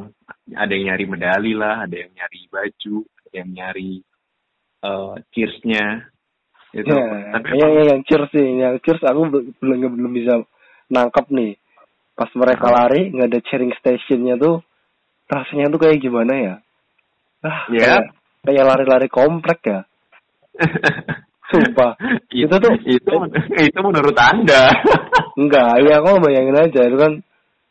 ada 0.53 0.73
yang 0.77 0.85
nyari 0.93 1.05
medali 1.09 1.53
lah, 1.57 1.89
ada 1.89 1.97
yang 1.97 2.13
nyari 2.13 2.41
baju, 2.53 2.97
ada 3.09 3.31
yang 3.33 3.51
nyari 3.57 3.93
eh 4.83 5.13
cheersnya 5.33 6.11
itu. 6.77 6.91
Ya, 6.93 7.33
Tapi 7.39 7.47
yang, 7.57 7.57
emang- 7.57 7.73
yang, 7.73 7.87
yang 7.89 8.01
cheers 8.05 8.29
sih, 8.35 8.47
yang 8.61 8.75
cheers 8.85 9.01
aku 9.07 9.21
be- 9.33 9.47
belum 9.63 9.97
belum 9.97 10.13
bisa 10.13 10.35
nangkap 10.93 11.31
nih. 11.33 11.57
Pas 12.13 12.29
mereka 12.37 12.69
Hmm. 12.69 12.77
lari 12.77 13.03
nggak 13.09 13.29
ada 13.33 13.41
cheering 13.49 13.73
stationnya 13.81 14.37
tuh, 14.37 14.61
rasanya 15.33 15.73
tuh 15.73 15.81
kayak 15.81 15.99
gimana 15.99 16.33
ya? 16.37 16.55
Ah, 17.43 17.67
Ya. 17.69 17.81
kayak, 17.81 18.03
kayak 18.45 18.65
lari-lari 18.69 19.09
komplek 19.09 19.61
ya. 19.65 19.81
Sumpah. 21.51 21.97
itu, 22.33 22.49
Itu 22.49 22.55
tuh- 22.57 22.81
itu 22.85 23.13
itu 23.59 23.79
menurut 23.81 24.17
anda. 24.17 24.73
Enggak, 25.41 25.81
ya 25.85 26.01
kok 26.01 26.21
bayangin 26.21 26.57
aja 26.57 26.81
itu 26.85 26.97
kan 26.97 27.13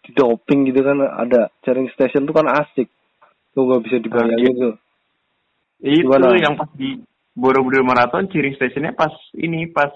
di 0.01 0.11
doping 0.13 0.69
gitu 0.69 0.81
kan 0.81 0.97
ada 1.01 1.49
cheering 1.61 1.89
station 1.93 2.25
tuh 2.25 2.33
kan 2.33 2.49
asik. 2.51 2.89
Tuh 3.53 3.61
nggak 3.65 3.81
bisa 3.85 3.97
dibayangin 3.97 4.53
tuh. 4.55 4.75
itu 5.81 6.05
Gimana? 6.05 6.37
yang 6.37 6.53
pas 6.53 6.69
di 6.77 6.93
Borobudur 7.33 7.81
Marathon 7.81 8.29
cheering 8.29 8.53
stationnya 8.53 8.93
pas 8.93 9.09
ini 9.33 9.65
pas 9.65 9.89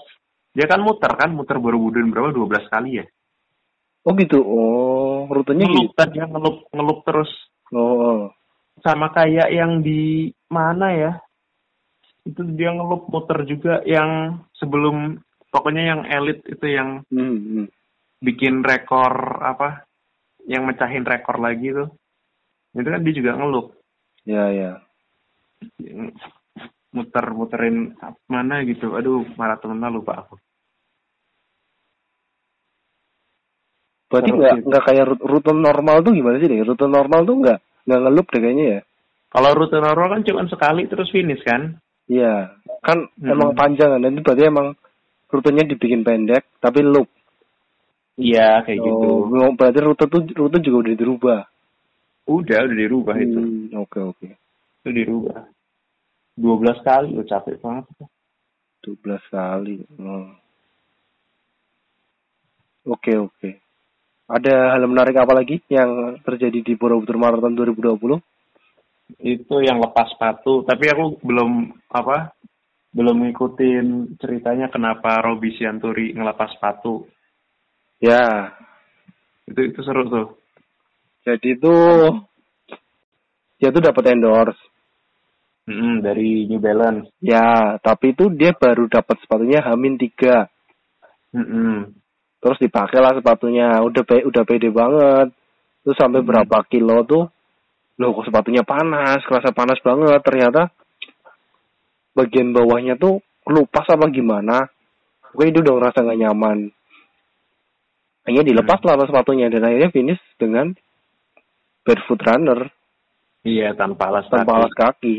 dia 0.49 0.65
kan 0.65 0.81
muter 0.81 1.13
kan 1.13 1.29
muter 1.29 1.61
Borobudur 1.61 2.01
berapa 2.09 2.33
12 2.33 2.65
kali 2.65 3.01
ya. 3.01 3.05
Oh 4.01 4.13
gitu. 4.17 4.41
Oh, 4.41 5.25
rutenya 5.29 5.65
Ngelup 5.65 5.93
gitu. 5.93 6.09
dia 6.09 6.25
ngelup 6.25 6.57
ngelup 6.69 6.99
terus 7.05 7.29
Oh, 7.73 8.29
sama 8.85 9.09
kayak 9.09 9.49
yang 9.49 9.81
di 9.81 10.29
mana 10.51 10.93
ya? 10.93 11.11
Itu 12.25 12.41
dia 12.53 12.73
ngelup 12.73 13.09
muter 13.09 13.45
juga 13.45 13.81
yang 13.85 14.41
sebelum 14.57 15.17
pokoknya 15.49 15.83
yang 15.95 16.01
elit 16.05 16.41
itu 16.45 16.65
yang 16.69 17.01
Hmm, 17.09 17.37
hmm. 17.37 17.67
bikin 18.21 18.61
rekor 18.65 19.41
apa? 19.41 19.85
Yang 20.45 20.63
mecahin 20.73 21.05
rekor 21.05 21.41
lagi 21.41 21.73
tuh. 21.73 21.89
Itu 22.75 22.89
kan 22.89 23.01
dia 23.01 23.13
juga 23.13 23.31
ngelup. 23.37 23.73
Ya, 24.25 24.49
ya. 24.53 24.71
muter 26.95 27.25
muterin 27.33 27.97
mana 28.29 28.61
gitu. 28.63 28.93
Aduh 28.93 29.25
maraton 29.35 29.75
mana 29.75 29.91
lupa 29.91 30.23
aku 30.23 30.39
Berarti 34.15 34.31
nggak 34.31 34.53
gitu. 34.55 34.67
nggak 34.71 34.83
kayak 34.87 35.05
rut- 35.05 35.25
rute 35.27 35.51
normal 35.51 35.97
tuh 35.99 36.11
gimana 36.15 36.39
sih 36.39 36.47
deh? 36.47 36.63
Rute 36.63 36.85
normal 36.87 37.21
tuh 37.21 37.35
nggak 37.35 37.57
nggak 37.83 38.01
ngelup 38.01 38.27
deh 38.31 38.39
kayaknya 38.39 38.65
ya. 38.65 38.79
kalau 39.27 39.51
rute 39.51 39.75
normal 39.75 40.07
kan 40.09 40.21
cuma 40.23 40.47
sekali 40.47 40.87
terus 40.87 41.11
finish 41.11 41.43
kan 41.43 41.75
Iya, 42.05 42.53
kan 42.79 43.09
Hmm. 43.17 43.27
emang 43.27 43.51
panjang 43.51 43.89
kan. 43.89 43.99
Dan 43.99 44.13
itu 44.13 44.23
berarti 44.23 44.45
emang 44.45 44.67
rutenya 45.27 45.65
dibikin 45.65 46.01
pendek 46.01 46.47
tapi 46.57 46.79
loop. 46.79 47.09
iya 48.15 48.63
kayak 48.63 48.79
gitu 48.79 49.27
Oh, 49.27 49.51
berarti 49.51 49.79
rute 49.81 50.05
tuh 50.05 50.21
rute 50.31 50.57
juga 50.61 50.87
udah 50.87 50.95
dirubah. 50.95 51.39
udah 52.25 52.59
udah 52.63 52.77
dirubah 52.77 53.15
itu 53.19 53.37
Hmm, 53.37 53.75
Oke, 53.75 53.99
oke. 53.99 54.27
itu 54.79 54.89
dirubah 54.89 55.43
12 56.33 56.79
kali 56.79 57.11
lo 57.11 57.23
capek 57.23 57.59
banget 57.59 57.85
12 58.81 59.23
kali. 59.27 59.81
Oh. 59.97 60.29
Oke, 62.85 63.17
oke. 63.17 63.49
Ada 64.25 64.73
hal 64.73 64.89
menarik 64.89 65.13
apa 65.21 65.37
lagi 65.37 65.61
yang 65.69 66.17
terjadi 66.25 66.65
di 66.65 66.73
Borobudur 66.73 67.21
Marathon 67.21 67.53
2020? 67.53 68.17
Itu 69.21 69.61
yang 69.61 69.77
lepas 69.77 70.17
sepatu, 70.17 70.65
tapi 70.65 70.89
aku 70.89 71.21
belum 71.21 71.77
apa 71.93 72.33
belum 72.95 73.21
ngikutin 73.27 74.17
ceritanya 74.17 74.73
kenapa 74.73 75.21
Robi 75.21 75.53
Sianturi 75.53 76.15
ngelepas 76.17 76.57
sepatu. 76.57 77.05
Ya, 78.01 78.55
Itu 79.45 79.61
itu 79.61 79.79
seru 79.85 80.09
tuh. 80.09 80.27
jadi 81.21 81.47
itu 81.53 81.73
dia 83.61 83.69
tuh 83.69 83.83
dapat 83.83 84.09
endorse. 84.09 84.57
Mm-mm, 85.65 86.05
dari 86.05 86.45
New 86.45 86.61
Balance. 86.61 87.09
Ya, 87.21 87.77
tapi 87.81 88.13
itu 88.13 88.29
dia 88.29 88.53
baru 88.53 88.85
dapat 88.85 89.17
sepatunya 89.21 89.65
Hamin 89.65 89.97
3. 89.97 90.45
Mm-mm. 91.33 92.04
Terus 92.45 92.61
dipakai 92.61 93.01
lah 93.01 93.17
sepatunya. 93.17 93.81
Udah 93.81 94.05
pe- 94.05 94.21
udah 94.21 94.43
pede 94.45 94.69
banget. 94.69 95.33
Terus 95.81 95.97
sampai 95.97 96.21
Hmm. 96.21 96.29
berapa 96.29 96.61
kilo 96.69 97.01
tuh 97.01 97.25
loh 97.97 98.09
kok 98.13 98.29
sepatunya 98.29 98.61
panas, 98.61 99.25
kerasa 99.25 99.49
panas 99.49 99.81
banget. 99.81 100.21
Ternyata 100.21 100.69
bagian 102.13 102.53
bawahnya 102.53 103.01
tuh 103.01 103.17
kelupas 103.41 103.89
apa 103.89 104.05
gimana. 104.13 104.69
Pokoknya 105.33 105.57
dia 105.57 105.63
udah 105.65 105.73
ngerasa 105.81 105.97
nggak 106.05 106.21
nyaman. 106.21 106.57
Akhirnya 108.25 108.45
dilepas 108.45 108.79
lah 108.85 108.93
sama 108.93 109.05
sepatunya 109.09 109.49
dan 109.49 109.65
akhirnya 109.65 109.89
finish 109.89 110.21
dengan 110.37 110.69
barefoot 111.81 112.21
runner 112.21 112.69
Iya 113.41 113.77
tanpa 113.77 114.09
alas 114.09 114.25
tanpa 114.29 114.53
kaki. 114.53 114.57
alas 114.61 114.73
kaki. 114.73 115.15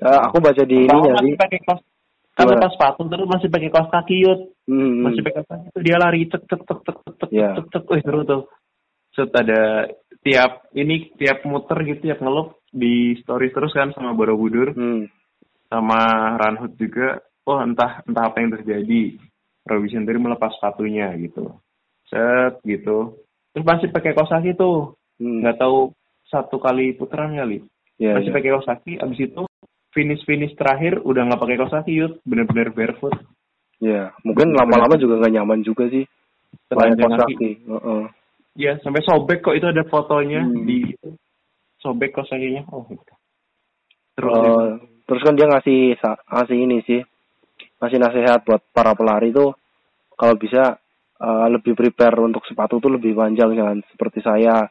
Eh, 0.00 0.20
aku 0.28 0.36
baca 0.40 0.62
di 0.64 0.88
pakai 1.36 1.60
kos 1.60 1.80
kan 2.34 2.44
Gimana? 2.44 2.58
lepas 2.58 2.72
sepatu 2.74 3.02
terus 3.06 3.26
masih 3.30 3.48
pakai 3.48 3.70
kaos 3.70 3.90
kaki 3.90 4.16
yut 4.20 4.40
Hmm, 4.64 5.04
masih 5.06 5.20
pakai 5.22 5.36
kaos 5.38 5.48
kaki 5.54 5.66
tuh 5.76 5.82
dia 5.84 5.96
lari 6.00 6.20
cek 6.26 6.42
cek 6.50 6.60
cek 6.64 6.80
cek 6.82 6.96
cek 6.98 7.14
cek 7.20 7.30
Iya. 7.30 7.48
cek 7.56 7.66
cek 7.70 7.84
Wih, 7.86 8.02
seru 8.02 8.20
tuh. 8.24 8.42
Set 9.14 9.30
ada 9.30 9.86
tiap 10.20 10.66
ini 10.72 11.14
tiap 11.14 11.44
muter 11.44 11.78
gitu 11.84 12.10
tiap 12.10 12.18
ngelup 12.18 12.58
di 12.68 13.14
story 13.20 13.54
terus 13.54 13.70
kan 13.70 13.94
sama 13.94 14.10
Borobudur. 14.12 14.74
Hmm. 14.74 15.06
sama 15.64 16.00
Ranhut 16.38 16.74
juga. 16.74 17.18
Oh 17.44 17.58
entah 17.58 18.02
entah 18.06 18.24
apa 18.26 18.40
yang 18.40 18.54
terjadi. 18.54 19.18
Robi 19.64 19.88
sendiri 19.88 20.18
melepas 20.18 20.54
sepatunya 20.56 21.12
gitu. 21.18 21.54
Set 22.08 22.58
gitu. 22.64 23.20
Terus 23.52 23.64
masih 23.64 23.88
pakai 23.90 24.12
kaos 24.12 24.28
kaki 24.28 24.56
tuh. 24.56 24.98
Hmm. 25.20 25.40
nggak 25.44 25.60
tahu 25.60 25.94
satu 26.26 26.58
kali 26.58 26.96
putaran 26.98 27.36
kali. 27.38 27.62
Ya, 27.94 28.18
masih 28.18 28.32
ya. 28.32 28.34
pakai 28.34 28.50
kaos 28.50 28.66
kaki 28.66 28.92
abis 28.98 29.18
itu 29.30 29.42
finish 29.94 30.20
finish 30.26 30.52
terakhir 30.58 31.00
udah 31.00 31.24
nggak 31.24 31.40
pakai 31.40 31.56
kaos 31.56 31.72
kaki 31.72 31.92
yut 31.94 32.12
bener-bener 32.26 32.74
barefoot 32.74 33.14
Ya, 33.82 34.14
mungkin 34.22 34.54
lama-lama 34.54 34.94
juga 34.96 35.18
nggak 35.18 35.34
nyaman 35.34 35.60
juga 35.60 35.90
sih. 35.90 36.06
Pakai 36.70 36.94
kaos 36.96 37.18
kaki 37.20 37.34
kaki. 37.36 37.50
Heeh. 37.68 38.02
ya 38.54 38.78
sampai 38.80 39.02
sobek 39.02 39.42
kok 39.42 39.58
itu 39.58 39.66
ada 39.66 39.82
fotonya 39.90 40.46
Hmm. 40.46 40.62
di 40.62 40.94
sobek 41.82 42.14
kaos 42.14 42.30
kakinya 42.30 42.62
oh 42.70 42.86
gitu. 42.86 43.02
terus 44.14 44.30
Eh, 44.30 44.70
terus 45.04 45.22
kan 45.26 45.34
dia 45.34 45.50
ngasih 45.50 45.98
ngasih 46.00 46.56
ini 46.56 46.78
sih, 46.86 47.02
ngasih 47.82 47.98
nasihat 47.98 48.46
buat 48.46 48.62
para 48.70 48.94
pelari 48.94 49.34
tuh 49.34 49.58
kalau 50.14 50.38
bisa 50.38 50.78
eh, 51.18 51.46
lebih 51.50 51.74
prepare 51.74 52.14
untuk 52.22 52.46
sepatu 52.46 52.78
tuh 52.78 52.94
lebih 52.94 53.12
panjang 53.12 53.52
jangan 53.52 53.82
seperti 53.90 54.22
saya 54.22 54.70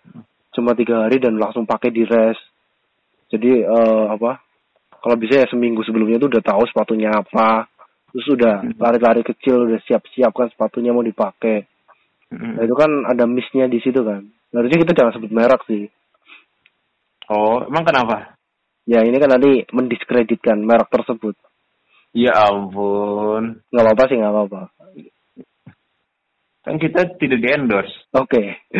cuma 0.55 0.71
tiga 0.73 1.03
hari 1.05 1.19
dan 1.19 1.35
langsung 1.35 1.67
pakai 1.67 1.91
di 1.91 2.07
rest. 2.07 2.41
Jadi 3.29 3.61
eh, 3.61 4.05
apa? 4.09 4.39
Kalau 5.03 5.19
bisa 5.19 5.35
ya 5.35 5.45
seminggu 5.51 5.83
sebelumnya 5.83 6.15
tuh 6.15 6.31
udah 6.31 6.39
tahu 6.39 6.63
sepatunya 6.63 7.11
apa, 7.11 7.67
terus 8.15 8.23
udah 8.31 8.63
Hmm. 8.63 8.71
lari-lari 8.79 9.19
kecil 9.21 9.67
udah 9.67 9.77
siap-siap 9.83 10.31
kan 10.31 10.47
sepatunya 10.47 10.95
mau 10.95 11.03
dipakai. 11.03 11.67
Mm-mm. 12.31 12.55
Nah 12.55 12.63
itu 12.63 12.73
kan 12.73 12.89
ada 13.05 13.27
missnya 13.27 13.67
di 13.67 13.77
situ 13.77 13.99
kan. 13.99 14.23
Harusnya 14.49 14.79
kita 14.79 14.95
jangan 14.95 15.13
sebut 15.13 15.29
merek 15.29 15.61
sih. 15.67 15.91
oh 17.27 17.63
emang 17.63 17.83
kenapa 17.83 18.35
Ya 18.83 18.99
ini 18.99 19.15
kan 19.15 19.31
nanti 19.31 19.63
mendiskreditkan 19.71 20.59
merek 20.59 20.87
tersebut. 20.87 21.35
ya 22.13 22.29
ampun 22.35 23.63
Nggak 23.71 23.83
apa-apa 23.83 24.03
sih 24.07 24.15
nggak 24.19 24.33
apa-apa. 24.33 24.61
kan 26.63 26.75
kita 26.77 26.99
tidak 27.17 27.39
di 27.39 27.47
endorse 27.51 27.95
Oke. 28.13 28.59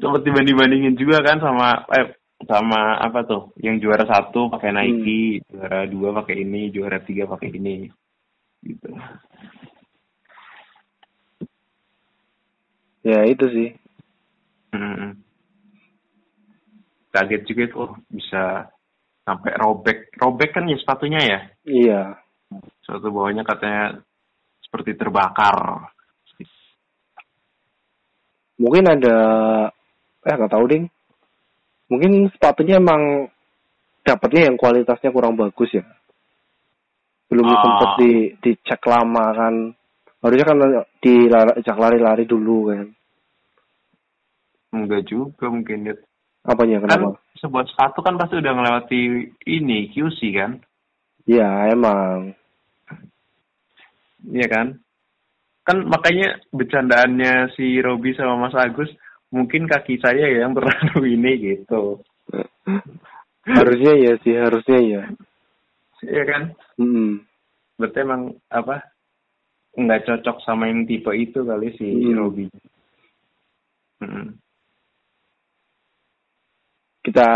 sempat 0.00 0.20
dibanding 0.22 0.56
bandingin 0.56 0.94
juga 0.94 1.24
kan 1.24 1.40
sama 1.40 1.84
eh 1.92 2.12
sama 2.48 2.98
apa 2.98 3.22
tuh 3.22 3.42
yang 3.62 3.78
juara 3.78 4.02
satu 4.04 4.50
pakai 4.50 4.70
Hmm. 4.72 4.78
Nike 4.82 5.42
juara 5.46 5.86
dua 5.86 6.08
pakai 6.22 6.42
ini 6.42 6.70
juara 6.70 6.98
tiga 7.02 7.24
pakai 7.26 7.50
ini 7.54 7.86
gitu 8.62 8.90
ya 13.02 13.26
itu 13.26 13.46
sih. 13.50 13.70
Mm. 14.72 15.20
kaget 17.12 17.42
juga 17.44 17.64
tuh 17.68 17.90
bisa 18.08 18.72
sampai 19.22 19.52
robek 19.60 20.16
robek 20.16 20.56
kan 20.56 20.64
ya 20.64 20.80
sepatunya 20.80 21.20
ya 21.20 21.40
Iya. 21.68 22.00
suatu 22.80 23.12
bawahnya 23.12 23.44
katanya 23.44 24.00
seperti 24.64 24.96
terbakar 24.96 25.84
Mungkin 28.62 28.86
ada 28.86 29.16
eh 30.22 30.34
nggak 30.38 30.52
tahu 30.54 30.64
ding. 30.70 30.84
Mungkin 31.92 32.32
sepatunya 32.32 32.80
emang 32.80 33.28
dapatnya 34.00 34.48
yang 34.48 34.56
kualitasnya 34.56 35.12
kurang 35.12 35.36
bagus 35.36 35.68
ya. 35.76 35.84
Belum 37.28 37.52
Ah. 37.52 37.60
sempet 37.60 37.90
di 38.00 38.10
dicek 38.40 38.80
lama 38.88 39.26
kan. 39.36 39.54
Harusnya 40.24 40.46
kan 40.48 40.56
dilacak 41.04 41.76
lari-lari 41.76 42.24
dulu 42.24 42.72
kan. 42.72 42.88
enggak 44.72 45.04
juga 45.04 45.52
mungkin 45.52 45.84
Dit. 45.84 46.00
Apanya 46.48 46.80
kan 46.80 46.88
kenapa? 46.96 47.20
sebuah 47.36 47.64
sepatu 47.68 48.00
kan 48.00 48.16
pasti 48.16 48.40
udah 48.40 48.52
ngelewati 48.56 49.00
ini 49.44 49.92
QC 49.92 50.32
kan 50.32 50.64
Iya 51.28 51.76
emang. 51.76 52.32
Iya 54.26 54.46
kan? 54.50 54.66
Kan 55.62 55.86
makanya 55.86 56.42
bercandaannya 56.50 57.54
si 57.54 57.78
Robi 57.78 58.16
sama 58.18 58.48
Mas 58.48 58.56
Agus, 58.58 58.90
mungkin 59.32 59.64
kaki 59.66 59.96
saya 59.98 60.28
ya 60.28 60.44
yang 60.46 60.52
terlalu 60.54 61.00
ini 61.18 61.32
gitu. 61.40 61.98
harusnya 63.48 63.92
ya 63.98 64.12
sih 64.22 64.36
harusnya 64.38 64.78
ya. 64.78 65.02
Iya 66.04 66.22
kan? 66.28 66.42
Mm-mm. 66.78 67.24
Berarti 67.80 67.98
emang 68.04 68.22
apa? 68.52 68.84
Nggak 69.74 70.04
cocok 70.06 70.36
sama 70.44 70.68
yang 70.68 70.84
tipe 70.84 71.10
itu 71.16 71.42
kali 71.42 71.72
si 71.80 71.88
Hmm. 71.88 72.16
Robi. 72.20 72.46
Mm. 74.02 74.34
kita 77.02 77.28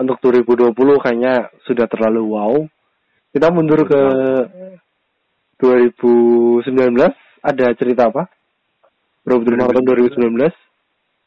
untuk 0.00 0.16
2020 0.24 0.72
kayaknya 1.04 1.52
sudah 1.68 1.84
terlalu 1.92 2.22
wow. 2.24 2.56
Kita 3.30 3.52
mundur 3.52 3.84
ke 3.84 4.02
2019 5.60 6.64
ada 7.44 7.66
cerita 7.76 8.08
apa? 8.08 8.24
Borobudur 9.20 9.60
Marathon 9.60 9.84
2019. 9.84 10.40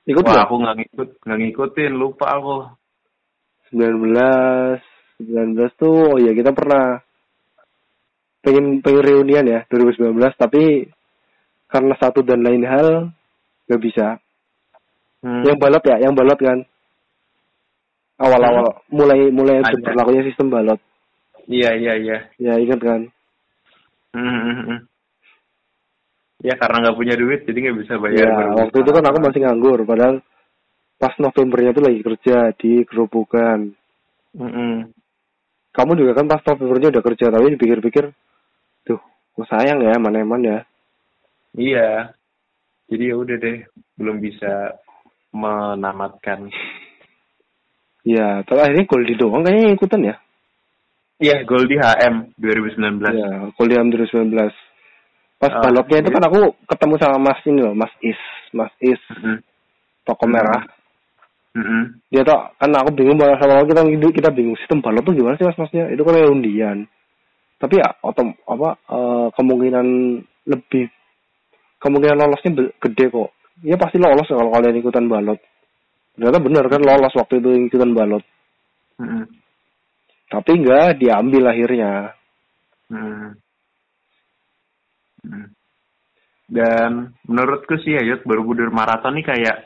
Ikut 0.04 0.24
Wah, 0.28 0.32
nggak? 0.36 0.46
aku 0.48 0.56
nggak 0.60 0.76
ngikut, 0.84 1.10
nggak 1.24 1.40
ngikutin, 1.40 1.92
lupa 1.96 2.26
aku. 2.36 2.56
19 3.72 4.14
19 5.24 5.80
tuh 5.80 6.14
oh 6.14 6.18
ya 6.22 6.36
kita 6.36 6.54
pernah 6.54 7.02
pengen 8.44 8.84
pengen 8.86 9.02
reunian 9.02 9.46
ya 9.48 9.60
2019 9.72 10.14
tapi 10.38 10.86
karena 11.72 11.98
satu 11.98 12.22
dan 12.22 12.44
lain 12.46 12.68
hal 12.68 13.10
nggak 13.66 13.82
bisa. 13.82 14.20
Hmm. 15.24 15.42
Yang 15.48 15.58
balot 15.58 15.84
ya, 15.88 15.98
yang 16.04 16.14
balot 16.14 16.38
kan. 16.38 16.60
Awal-awal 18.20 18.84
mulai 18.94 19.32
mulai 19.32 19.64
Ada. 19.64 19.80
berlakunya 19.80 20.22
sistem 20.28 20.52
balot. 20.52 20.80
Iya, 21.48 21.76
iya, 21.76 21.94
iya. 21.98 22.18
Ya 22.40 22.54
ingat 22.60 22.80
kan? 22.84 23.02
Hmm, 24.14 24.22
hmm, 24.22 24.64
hmm. 24.68 24.80
Ya 26.44 26.60
karena 26.60 26.84
nggak 26.84 26.98
punya 27.00 27.16
duit, 27.16 27.48
jadi 27.48 27.58
nggak 27.72 27.78
bisa 27.88 27.94
bayar. 28.04 28.28
Ya, 28.28 28.36
baru 28.36 28.52
waktu 28.68 28.78
itu 28.84 28.92
kan 28.92 29.06
aku 29.08 29.18
masih 29.24 29.40
nganggur, 29.48 29.80
padahal 29.88 30.16
pas 31.00 31.16
Novembernya 31.16 31.72
tuh 31.72 31.84
lagi 31.88 32.00
kerja 32.04 32.52
di 32.60 32.84
gerobokan. 32.84 33.72
Mm-mm. 34.36 34.92
Kamu 35.72 35.92
juga 35.96 36.20
kan 36.20 36.28
pas 36.28 36.44
Novembernya 36.44 36.92
udah 36.92 37.04
kerja, 37.08 37.32
tapi 37.32 37.56
dipikir-pikir, 37.56 38.12
tuh, 38.84 39.00
kok 39.40 39.48
sayang 39.48 39.80
ya, 39.88 39.96
mana-eman 39.96 40.44
ya. 40.44 40.60
Iya. 41.56 42.12
Jadi 42.92 43.04
ya 43.08 43.16
udah 43.16 43.36
deh, 43.40 43.58
belum 43.96 44.20
bisa 44.20 44.84
menamatkan. 45.32 46.52
Ya, 48.04 48.44
tapi 48.44 48.60
akhirnya 48.60 48.84
Goldie 48.84 49.16
doang 49.16 49.48
kayaknya 49.48 49.80
ikutan 49.80 50.04
ya. 50.04 50.16
Iya, 51.24 51.48
gol 51.48 51.64
di 51.72 51.80
HM 51.80 52.36
2019. 52.36 53.00
Ya, 53.16 53.48
Goldie 53.56 53.80
Am 53.80 53.88
2019. 53.96 54.52
Pas 55.44 55.52
Ah, 55.52 55.62
balotnya 55.68 56.00
itu 56.00 56.10
iya. 56.10 56.16
kan 56.16 56.24
aku 56.32 56.40
ketemu 56.72 56.94
sama 56.96 57.18
Mas 57.20 57.40
ini 57.44 57.60
loh, 57.60 57.76
Mas 57.76 57.94
Is, 58.00 58.22
Mas 58.56 58.72
Is, 58.80 59.02
Mm-mm. 59.12 59.44
toko 60.08 60.24
merah. 60.24 60.64
Mm-mm. 61.52 62.00
Dia 62.08 62.24
tuh 62.24 62.40
kan 62.56 62.72
aku 62.72 62.96
bingung 62.96 63.20
banget 63.20 63.44
sama 63.44 63.68
kita 63.68 63.84
kita 64.16 64.30
bingung 64.32 64.56
sistem 64.56 64.80
balot 64.80 65.04
tuh 65.04 65.12
gimana 65.12 65.36
sih 65.36 65.46
mas 65.46 65.60
masnya 65.60 65.92
itu 65.92 66.02
kan 66.02 66.18
undian 66.26 66.88
tapi 67.64 67.80
ya 67.80 67.96
otom 68.04 68.36
apa 68.44 68.76
eh, 68.92 69.28
kemungkinan 69.40 69.88
lebih 70.52 70.92
kemungkinan 71.80 72.20
lolosnya 72.20 72.76
gede 72.76 73.06
kok. 73.08 73.32
Ya 73.64 73.80
pasti 73.80 74.00
lolos 74.00 74.28
kalau 74.28 74.52
kalian 74.52 74.84
ikutan 74.84 75.08
balot. 75.08 75.40
Ternyata 76.20 76.44
benar 76.44 76.66
kan 76.68 76.84
lolos 76.84 77.16
waktu 77.16 77.40
itu 77.40 77.50
ikutan 77.72 77.96
balot. 77.96 78.24
Tapi 80.28 80.52
enggak 80.60 81.00
diambil 81.00 81.44
akhirnya. 81.48 81.92
Hmm. 82.92 83.40
Dan 86.48 87.16
menurutku 87.26 87.80
sih 87.82 87.96
Yud, 87.98 88.28
Borobudur 88.28 88.70
Marathon 88.70 89.16
ini 89.18 89.24
kayak 89.26 89.58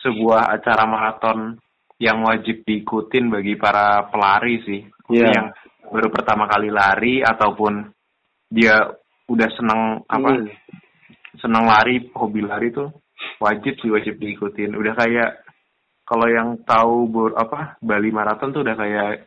sebuah 0.00 0.50
acara 0.56 0.84
maraton 0.88 1.58
yang 1.96 2.20
wajib 2.24 2.64
diikutin 2.64 3.32
bagi 3.32 3.56
para 3.56 4.08
pelari 4.08 4.60
sih. 4.64 4.80
Iya. 5.12 5.30
Yang 5.32 5.46
baru 5.86 6.08
pertama 6.10 6.44
kali 6.50 6.68
lari 6.68 7.22
ataupun 7.22 7.86
dia 8.50 8.82
udah 9.26 9.48
seneng 9.54 9.80
apa 10.06 10.30
Hmm. 10.32 10.48
seneng 11.42 11.64
lari, 11.66 12.08
hobi 12.14 12.40
lari 12.42 12.72
tuh 12.72 12.90
wajib 13.42 13.76
sih 13.80 13.90
wajib 13.92 14.16
diikutin. 14.20 14.72
Udah 14.76 14.94
kayak 14.96 15.44
kalau 16.06 16.26
yang 16.30 16.62
tahu 16.62 17.10
Bor- 17.10 17.36
apa 17.36 17.76
Bali 17.82 18.14
Marathon 18.14 18.54
tuh 18.54 18.62
udah 18.62 18.76
kayak 18.78 19.26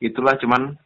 itulah 0.00 0.36
cuman 0.40 0.76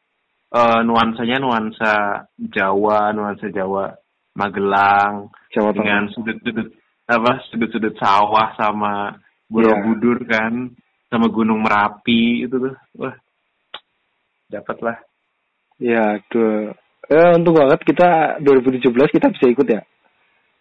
eh, 0.50 0.80
nuansanya 0.82 1.36
nuansa 1.38 1.92
Jawa, 2.38 3.14
nuansa 3.14 3.46
Jawa 3.50 3.94
Magelang 4.34 5.30
Jawa 5.50 5.70
Tengah. 5.70 5.78
dengan 5.78 6.02
sudut-sudut 6.14 6.68
apa 7.10 7.42
sudut-sudut 7.50 7.94
sawah 7.98 8.54
sama 8.54 9.18
Borobudur 9.50 10.22
kan 10.30 10.70
sama 11.10 11.26
Gunung 11.26 11.58
Merapi 11.62 12.46
itu 12.46 12.54
tuh 12.54 12.74
wah 12.98 13.14
dapat 14.46 14.78
lah 14.82 14.98
Ya, 15.80 16.20
aduh. 16.20 16.76
Eh, 17.08 17.30
untung 17.40 17.56
banget 17.56 17.80
kita 17.88 18.36
2017 18.44 18.92
kita 19.16 19.32
bisa 19.32 19.46
ikut 19.48 19.64
ya. 19.64 19.80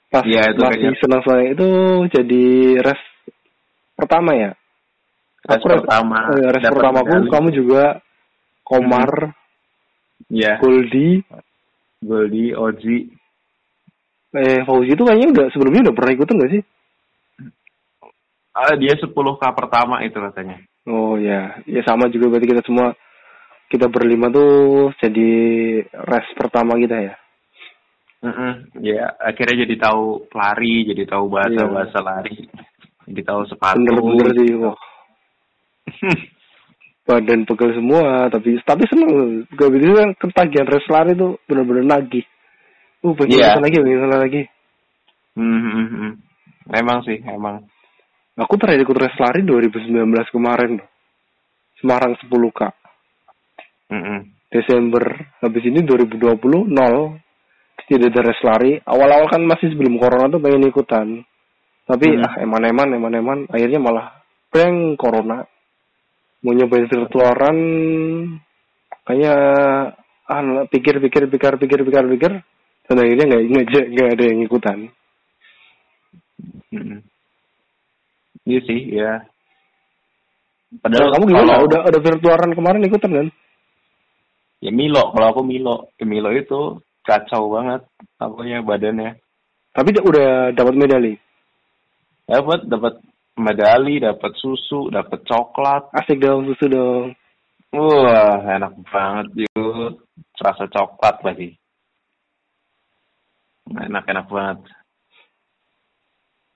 Pas 0.08 0.24
Iya, 0.24 0.56
itu 0.56 0.64
masih 0.64 0.96
senang-senang 0.96 1.52
itu 1.52 1.68
jadi 2.08 2.44
res 2.80 3.02
pertama 4.00 4.32
ya. 4.34 4.56
Aku 5.44 5.68
res- 5.68 5.84
pertama 5.84 6.24
ya, 6.40 6.50
res 6.56 6.64
pertama 6.64 7.04
medali. 7.04 7.28
kamu 7.30 7.50
juga 7.52 7.84
Komar, 8.64 9.36
ya 10.30 10.58
Goldi, 10.62 11.20
Goldi 12.00 12.54
Oji 12.54 12.98
eh 14.30 14.62
Fauzi 14.62 14.94
itu 14.94 15.02
kayaknya 15.02 15.34
udah 15.34 15.46
sebelumnya 15.50 15.90
udah 15.90 15.96
pernah 15.98 16.14
ikutan 16.14 16.38
gak 16.38 16.54
sih? 16.54 16.64
ah 18.52 18.76
dia 18.76 18.94
10k 18.94 19.14
pertama 19.56 20.02
itu 20.02 20.18
katanya 20.20 20.58
Oh 20.86 21.18
ya, 21.18 21.54
ya 21.66 21.82
sama 21.86 22.10
juga 22.10 22.30
berarti 22.30 22.48
kita 22.48 22.64
semua 22.66 22.94
kita 23.70 23.86
berlima 23.88 24.30
tuh 24.30 24.90
jadi 24.98 25.30
res 25.86 26.26
pertama 26.34 26.74
kita 26.76 26.98
ya. 26.98 27.14
Mm-mm. 28.20 28.84
ya 28.84 29.16
akhirnya 29.16 29.64
jadi 29.64 29.76
tahu 29.80 30.28
lari 30.34 30.84
jadi 30.88 31.08
tahu 31.08 31.26
bahasa 31.30 31.56
Iya. 31.56 31.72
bahasa 31.72 31.98
lari 32.02 32.50
jadi 33.08 33.22
tahu 33.24 33.42
sepatu 33.48 33.80
Bener-bener 33.80 34.28
sih, 34.36 34.50
wah. 34.60 34.76
Badan 37.10 37.50
pegel 37.50 37.74
semua, 37.74 38.30
tapi 38.30 38.62
tapi 38.62 38.86
seneng. 38.86 39.42
Gak 39.58 39.70
begitu 39.74 39.98
kan 39.98 40.14
ketagihan 40.14 40.70
res 40.70 40.86
lari 40.94 41.18
tuh 41.18 41.42
bener-bener 41.50 41.90
nagih. 41.90 42.22
Uh, 43.02 43.18
pengen 43.18 43.42
ikutan 43.42 43.66
lagi, 43.66 43.78
pengen 43.82 44.14
lagi. 44.14 44.44
Hmm, 45.34 45.62
hmm, 45.66 45.88
hmm. 45.90 46.12
emang 46.70 47.00
sih 47.08 47.18
emang 47.26 47.66
Aku 48.40 48.56
terakhir 48.56 48.88
ikut 48.88 48.96
res 48.96 49.16
lari 49.20 49.44
2019 49.44 50.00
kemarin. 50.32 50.80
Semarang 51.84 52.16
10K. 52.24 52.62
Mm-mm. 53.92 54.20
Desember. 54.48 55.04
Habis 55.44 55.64
ini 55.68 55.84
2020 55.84 56.72
nol. 56.72 57.20
Tidak 57.84 58.08
ada 58.08 58.22
res 58.24 58.40
lari. 58.46 58.80
Awal-awal 58.80 59.28
kan 59.28 59.44
masih 59.44 59.76
sebelum 59.76 60.00
corona 60.00 60.32
tuh 60.32 60.40
pengen 60.40 60.72
ikutan. 60.72 61.20
Tapi 61.84 62.16
Hmm. 62.16 62.24
ah 62.24 62.34
eman-eman, 62.40 62.96
eman-eman. 62.96 63.40
Akhirnya 63.52 63.82
malah 63.82 64.24
prank 64.48 64.96
corona. 64.96 65.44
Mau 66.44 66.56
nyobain 66.56 66.88
virtualan. 66.88 67.58
Kayaknya 69.04 69.34
ah 70.30 70.42
pikir 70.70 71.02
pikir 71.02 71.26
pikir 71.28 71.54
pikir 71.58 71.80
pikir 71.84 72.04
pikir 72.16 72.32
dan 72.86 72.96
akhirnya 73.02 73.26
nggak 73.26 73.42
nggak 73.50 73.86
nggak 73.94 74.10
ada 74.18 74.24
yang 74.24 74.40
ikutan. 74.46 74.78
Mm-mm. 76.70 77.02
Iya 78.46 78.60
sih, 78.66 78.80
ya. 78.94 79.26
Nah, 80.70 80.80
Padahal 80.86 81.10
kamu 81.18 81.26
gimana? 81.30 81.50
kalau- 81.58 81.66
Udah 81.70 81.80
udah 81.90 82.02
virtualan 82.02 82.52
kemarin 82.54 82.88
ikutan 82.88 83.12
kan? 83.14 83.28
ya 84.60 84.72
Milo, 84.76 85.16
kalau 85.16 85.28
aku 85.32 85.42
Milo, 85.42 85.88
Ya, 85.96 86.04
Milo 86.04 86.30
itu 86.36 86.84
kacau 87.08 87.48
banget 87.48 87.82
apanya 88.20 88.60
badannya. 88.60 89.16
Tapi 89.72 89.90
udah 90.04 90.52
dapat 90.52 90.74
medali. 90.76 91.14
Dapat 92.28 92.68
dapat 92.68 92.94
medali, 93.40 94.04
dapat 94.04 94.36
susu, 94.36 94.92
dapat 94.92 95.24
coklat. 95.24 95.90
Asik 95.96 96.20
dong 96.20 96.46
susu 96.52 96.68
dong. 96.68 97.16
Wah, 97.74 98.44
enak 98.44 98.74
banget 98.90 99.48
yuk. 99.48 100.04
Rasa 100.36 100.68
coklat 100.68 101.22
lagi. 101.24 101.56
Enak-enak 103.70 104.26
banget. 104.28 104.60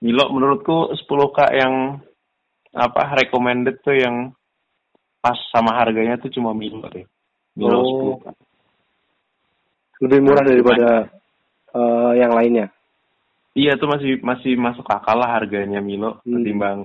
Milo 0.04 0.24
menurutku 0.34 0.92
10k 0.92 1.38
yang 1.56 2.02
apa 2.74 3.02
recommended 3.16 3.80
tuh 3.80 3.96
yang 3.96 4.34
pas 5.22 5.38
sama 5.54 5.78
harganya 5.78 6.20
tuh 6.20 6.28
cuma 6.34 6.52
Milo 6.52 6.84
deh. 6.90 7.06
Milo 7.56 7.78
Oh. 7.80 8.18
10k. 8.20 8.26
Lebih 10.04 10.20
murah 10.20 10.42
Nah, 10.42 10.50
daripada 10.50 10.88
eh, 11.74 12.12
yang 12.18 12.32
lainnya. 12.34 12.66
Iya 13.54 13.78
tuh 13.78 13.86
masih 13.86 14.18
masih 14.18 14.58
masuk 14.58 14.82
akal 14.90 15.14
lah 15.14 15.38
harganya 15.38 15.78
Milo 15.78 16.18
Hmm. 16.26 16.42
ketimbang 16.42 16.78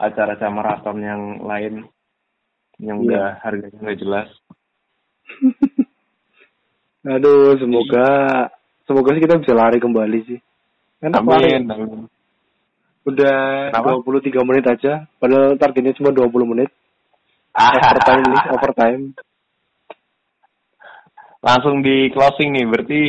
acara-acara 0.00 0.50
maraton 0.50 0.98
yang 1.04 1.22
lain 1.44 1.84
yang 2.80 2.98
Iya. 3.00 3.06
udah 3.06 3.26
harganya 3.44 3.78
nggak 3.78 4.00
jelas. 4.00 4.28
Aduh, 7.04 7.60
semoga 7.60 8.06
semoga 8.88 9.12
sih 9.12 9.20
kita 9.20 9.36
bisa 9.36 9.52
lari 9.52 9.76
kembali 9.76 10.18
sih. 10.24 10.40
Enak 11.04 11.20
lari. 11.20 11.52
Amin, 11.60 11.68
amin. 11.68 12.08
Udah 13.04 13.68
Kenapa? 13.68 14.00
23 14.00 14.40
menit 14.48 14.64
aja. 14.64 15.04
Padahal 15.20 15.60
targetnya 15.60 15.92
cuma 15.92 16.08
20 16.08 16.48
menit. 16.48 16.72
Overtime 17.52 18.24
nih, 18.32 18.42
overtime. 18.48 19.02
Langsung 21.44 21.84
di 21.84 22.08
closing 22.08 22.56
nih, 22.56 22.64
berarti 22.64 23.00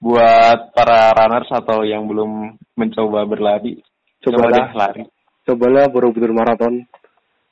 buat 0.00 0.72
para 0.72 1.12
runners 1.12 1.50
atau 1.52 1.84
yang 1.84 2.08
belum 2.08 2.56
mencoba 2.74 3.28
berlari, 3.28 3.78
coba 4.24 4.48
Cobalah. 4.48 4.56
deh 4.56 4.68
lari. 4.72 5.02
Cobalah 5.44 5.84
Borobudur 5.92 6.32
Marathon. 6.32 6.84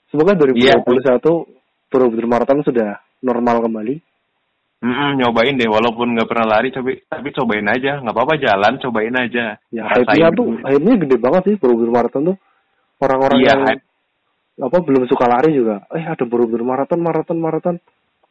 Semoga 0.09 0.33
2021 0.33 1.21
Borobudur 1.93 2.27
Marathon 2.27 2.65
sudah 2.65 2.97
normal 3.21 3.61
kembali. 3.61 3.95
Mm-mm, 4.79 5.19
nyobain 5.19 5.59
deh, 5.59 5.67
walaupun 5.67 6.15
nggak 6.15 6.31
pernah 6.31 6.47
lari, 6.55 6.71
coba, 6.71 6.95
tapi 7.11 7.35
cobain 7.35 7.67
aja, 7.67 7.99
nggak 7.99 8.15
apa-apa 8.15 8.35
jalan, 8.39 8.79
cobain 8.79 9.11
aja. 9.19 9.59
Ya, 9.75 9.83
hype-nya 9.91 10.31
tuh, 10.31 10.55
hype-nya 10.63 10.95
gede 11.03 11.17
banget 11.19 11.43
sih 11.51 11.57
Borobudur 11.59 11.91
Marathon 11.91 12.31
tuh. 12.33 12.37
Orang-orang 13.03 13.39
Iya, 13.43 13.49
yang 13.59 13.61
hype. 13.67 13.83
apa 14.59 14.79
belum 14.83 15.03
suka 15.11 15.27
lari 15.27 15.51
juga. 15.53 15.83
Eh, 15.91 16.07
ada 16.07 16.23
Borobudur 16.23 16.63
Marathon, 16.63 17.03
maraton, 17.03 17.39
maraton. 17.43 17.77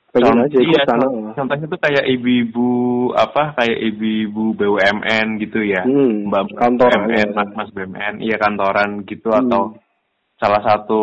Pengen 0.07 0.39
aja 0.39 0.55
ikut 0.55 0.65
iya, 0.65 0.81
sana. 0.87 1.03
contoh- 1.03 1.35
contohnya 1.35 1.65
tuh 1.67 1.79
kayak 1.79 2.05
ibu-ibu 2.07 2.69
apa 3.13 3.53
kayak 3.53 3.77
ibu-ibu 3.85 4.55
BUMN 4.55 5.27
gitu 5.37 5.59
ya 5.61 5.83
Hmm, 5.83 6.27
mbak 6.27 6.55
kantoran, 6.55 7.05
BUMN 7.05 7.27
ya. 7.27 7.35
mas 7.35 7.49
mas 7.53 7.69
BUMN 7.69 8.13
iya 8.19 8.35
kantoran 8.35 9.03
gitu 9.03 9.29
Hmm. 9.29 9.45
atau 9.45 9.61
salah 10.35 10.61
satu 10.61 11.01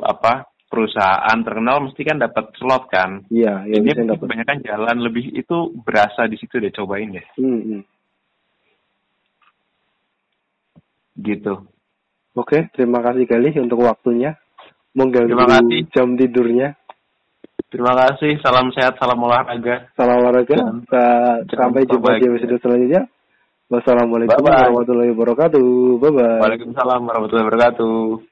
apa 0.00 0.44
perusahaan 0.64 1.38
terkenal 1.38 1.80
mesti 1.82 2.02
kan 2.02 2.16
dapat 2.16 2.50
slot 2.54 2.88
kan 2.88 3.24
Iya, 3.28 3.64
ya 3.64 3.76
ini 3.78 3.88
kebanyakan 4.10 4.58
jalan 4.60 4.96
lebih 4.98 5.28
itu 5.30 5.56
berasa 5.78 6.24
di 6.24 6.36
situ 6.36 6.56
deh 6.56 6.70
cobain 6.70 7.08
deh 7.10 7.26
Hmm, 7.34 7.60
hmm. 7.60 7.82
gitu 11.18 11.54
Oke, 12.32 12.70
terima 12.70 13.02
kasih 13.02 13.26
kali 13.26 13.50
untuk 13.58 13.82
waktunya. 13.82 14.38
Mengganggu 14.94 15.26
Terima 15.26 15.50
kasih. 15.50 15.90
jam 15.90 16.14
tidurnya. 16.14 16.78
Terima 17.68 17.92
kasih 17.96 18.40
salam 18.44 18.68
sehat 18.74 19.00
salam 19.00 19.20
olahraga 19.20 19.88
Salam 19.96 20.24
olahraga. 20.24 20.56
Jangan 20.56 21.44
Sampai 21.48 21.88
jumpa 21.88 22.18
di 22.18 22.26
episode 22.28 22.58
selanjutnya. 22.60 23.02
Wassalamualaikum 23.68 24.40
warahmatullahi 24.40 25.12
wabarakatuh. 25.12 25.66
Bye 26.00 26.12
bye. 26.16 26.40
Waalaikumsalam 26.40 27.00
warahmatullahi 27.04 27.46
wabarakatuh 27.46 28.27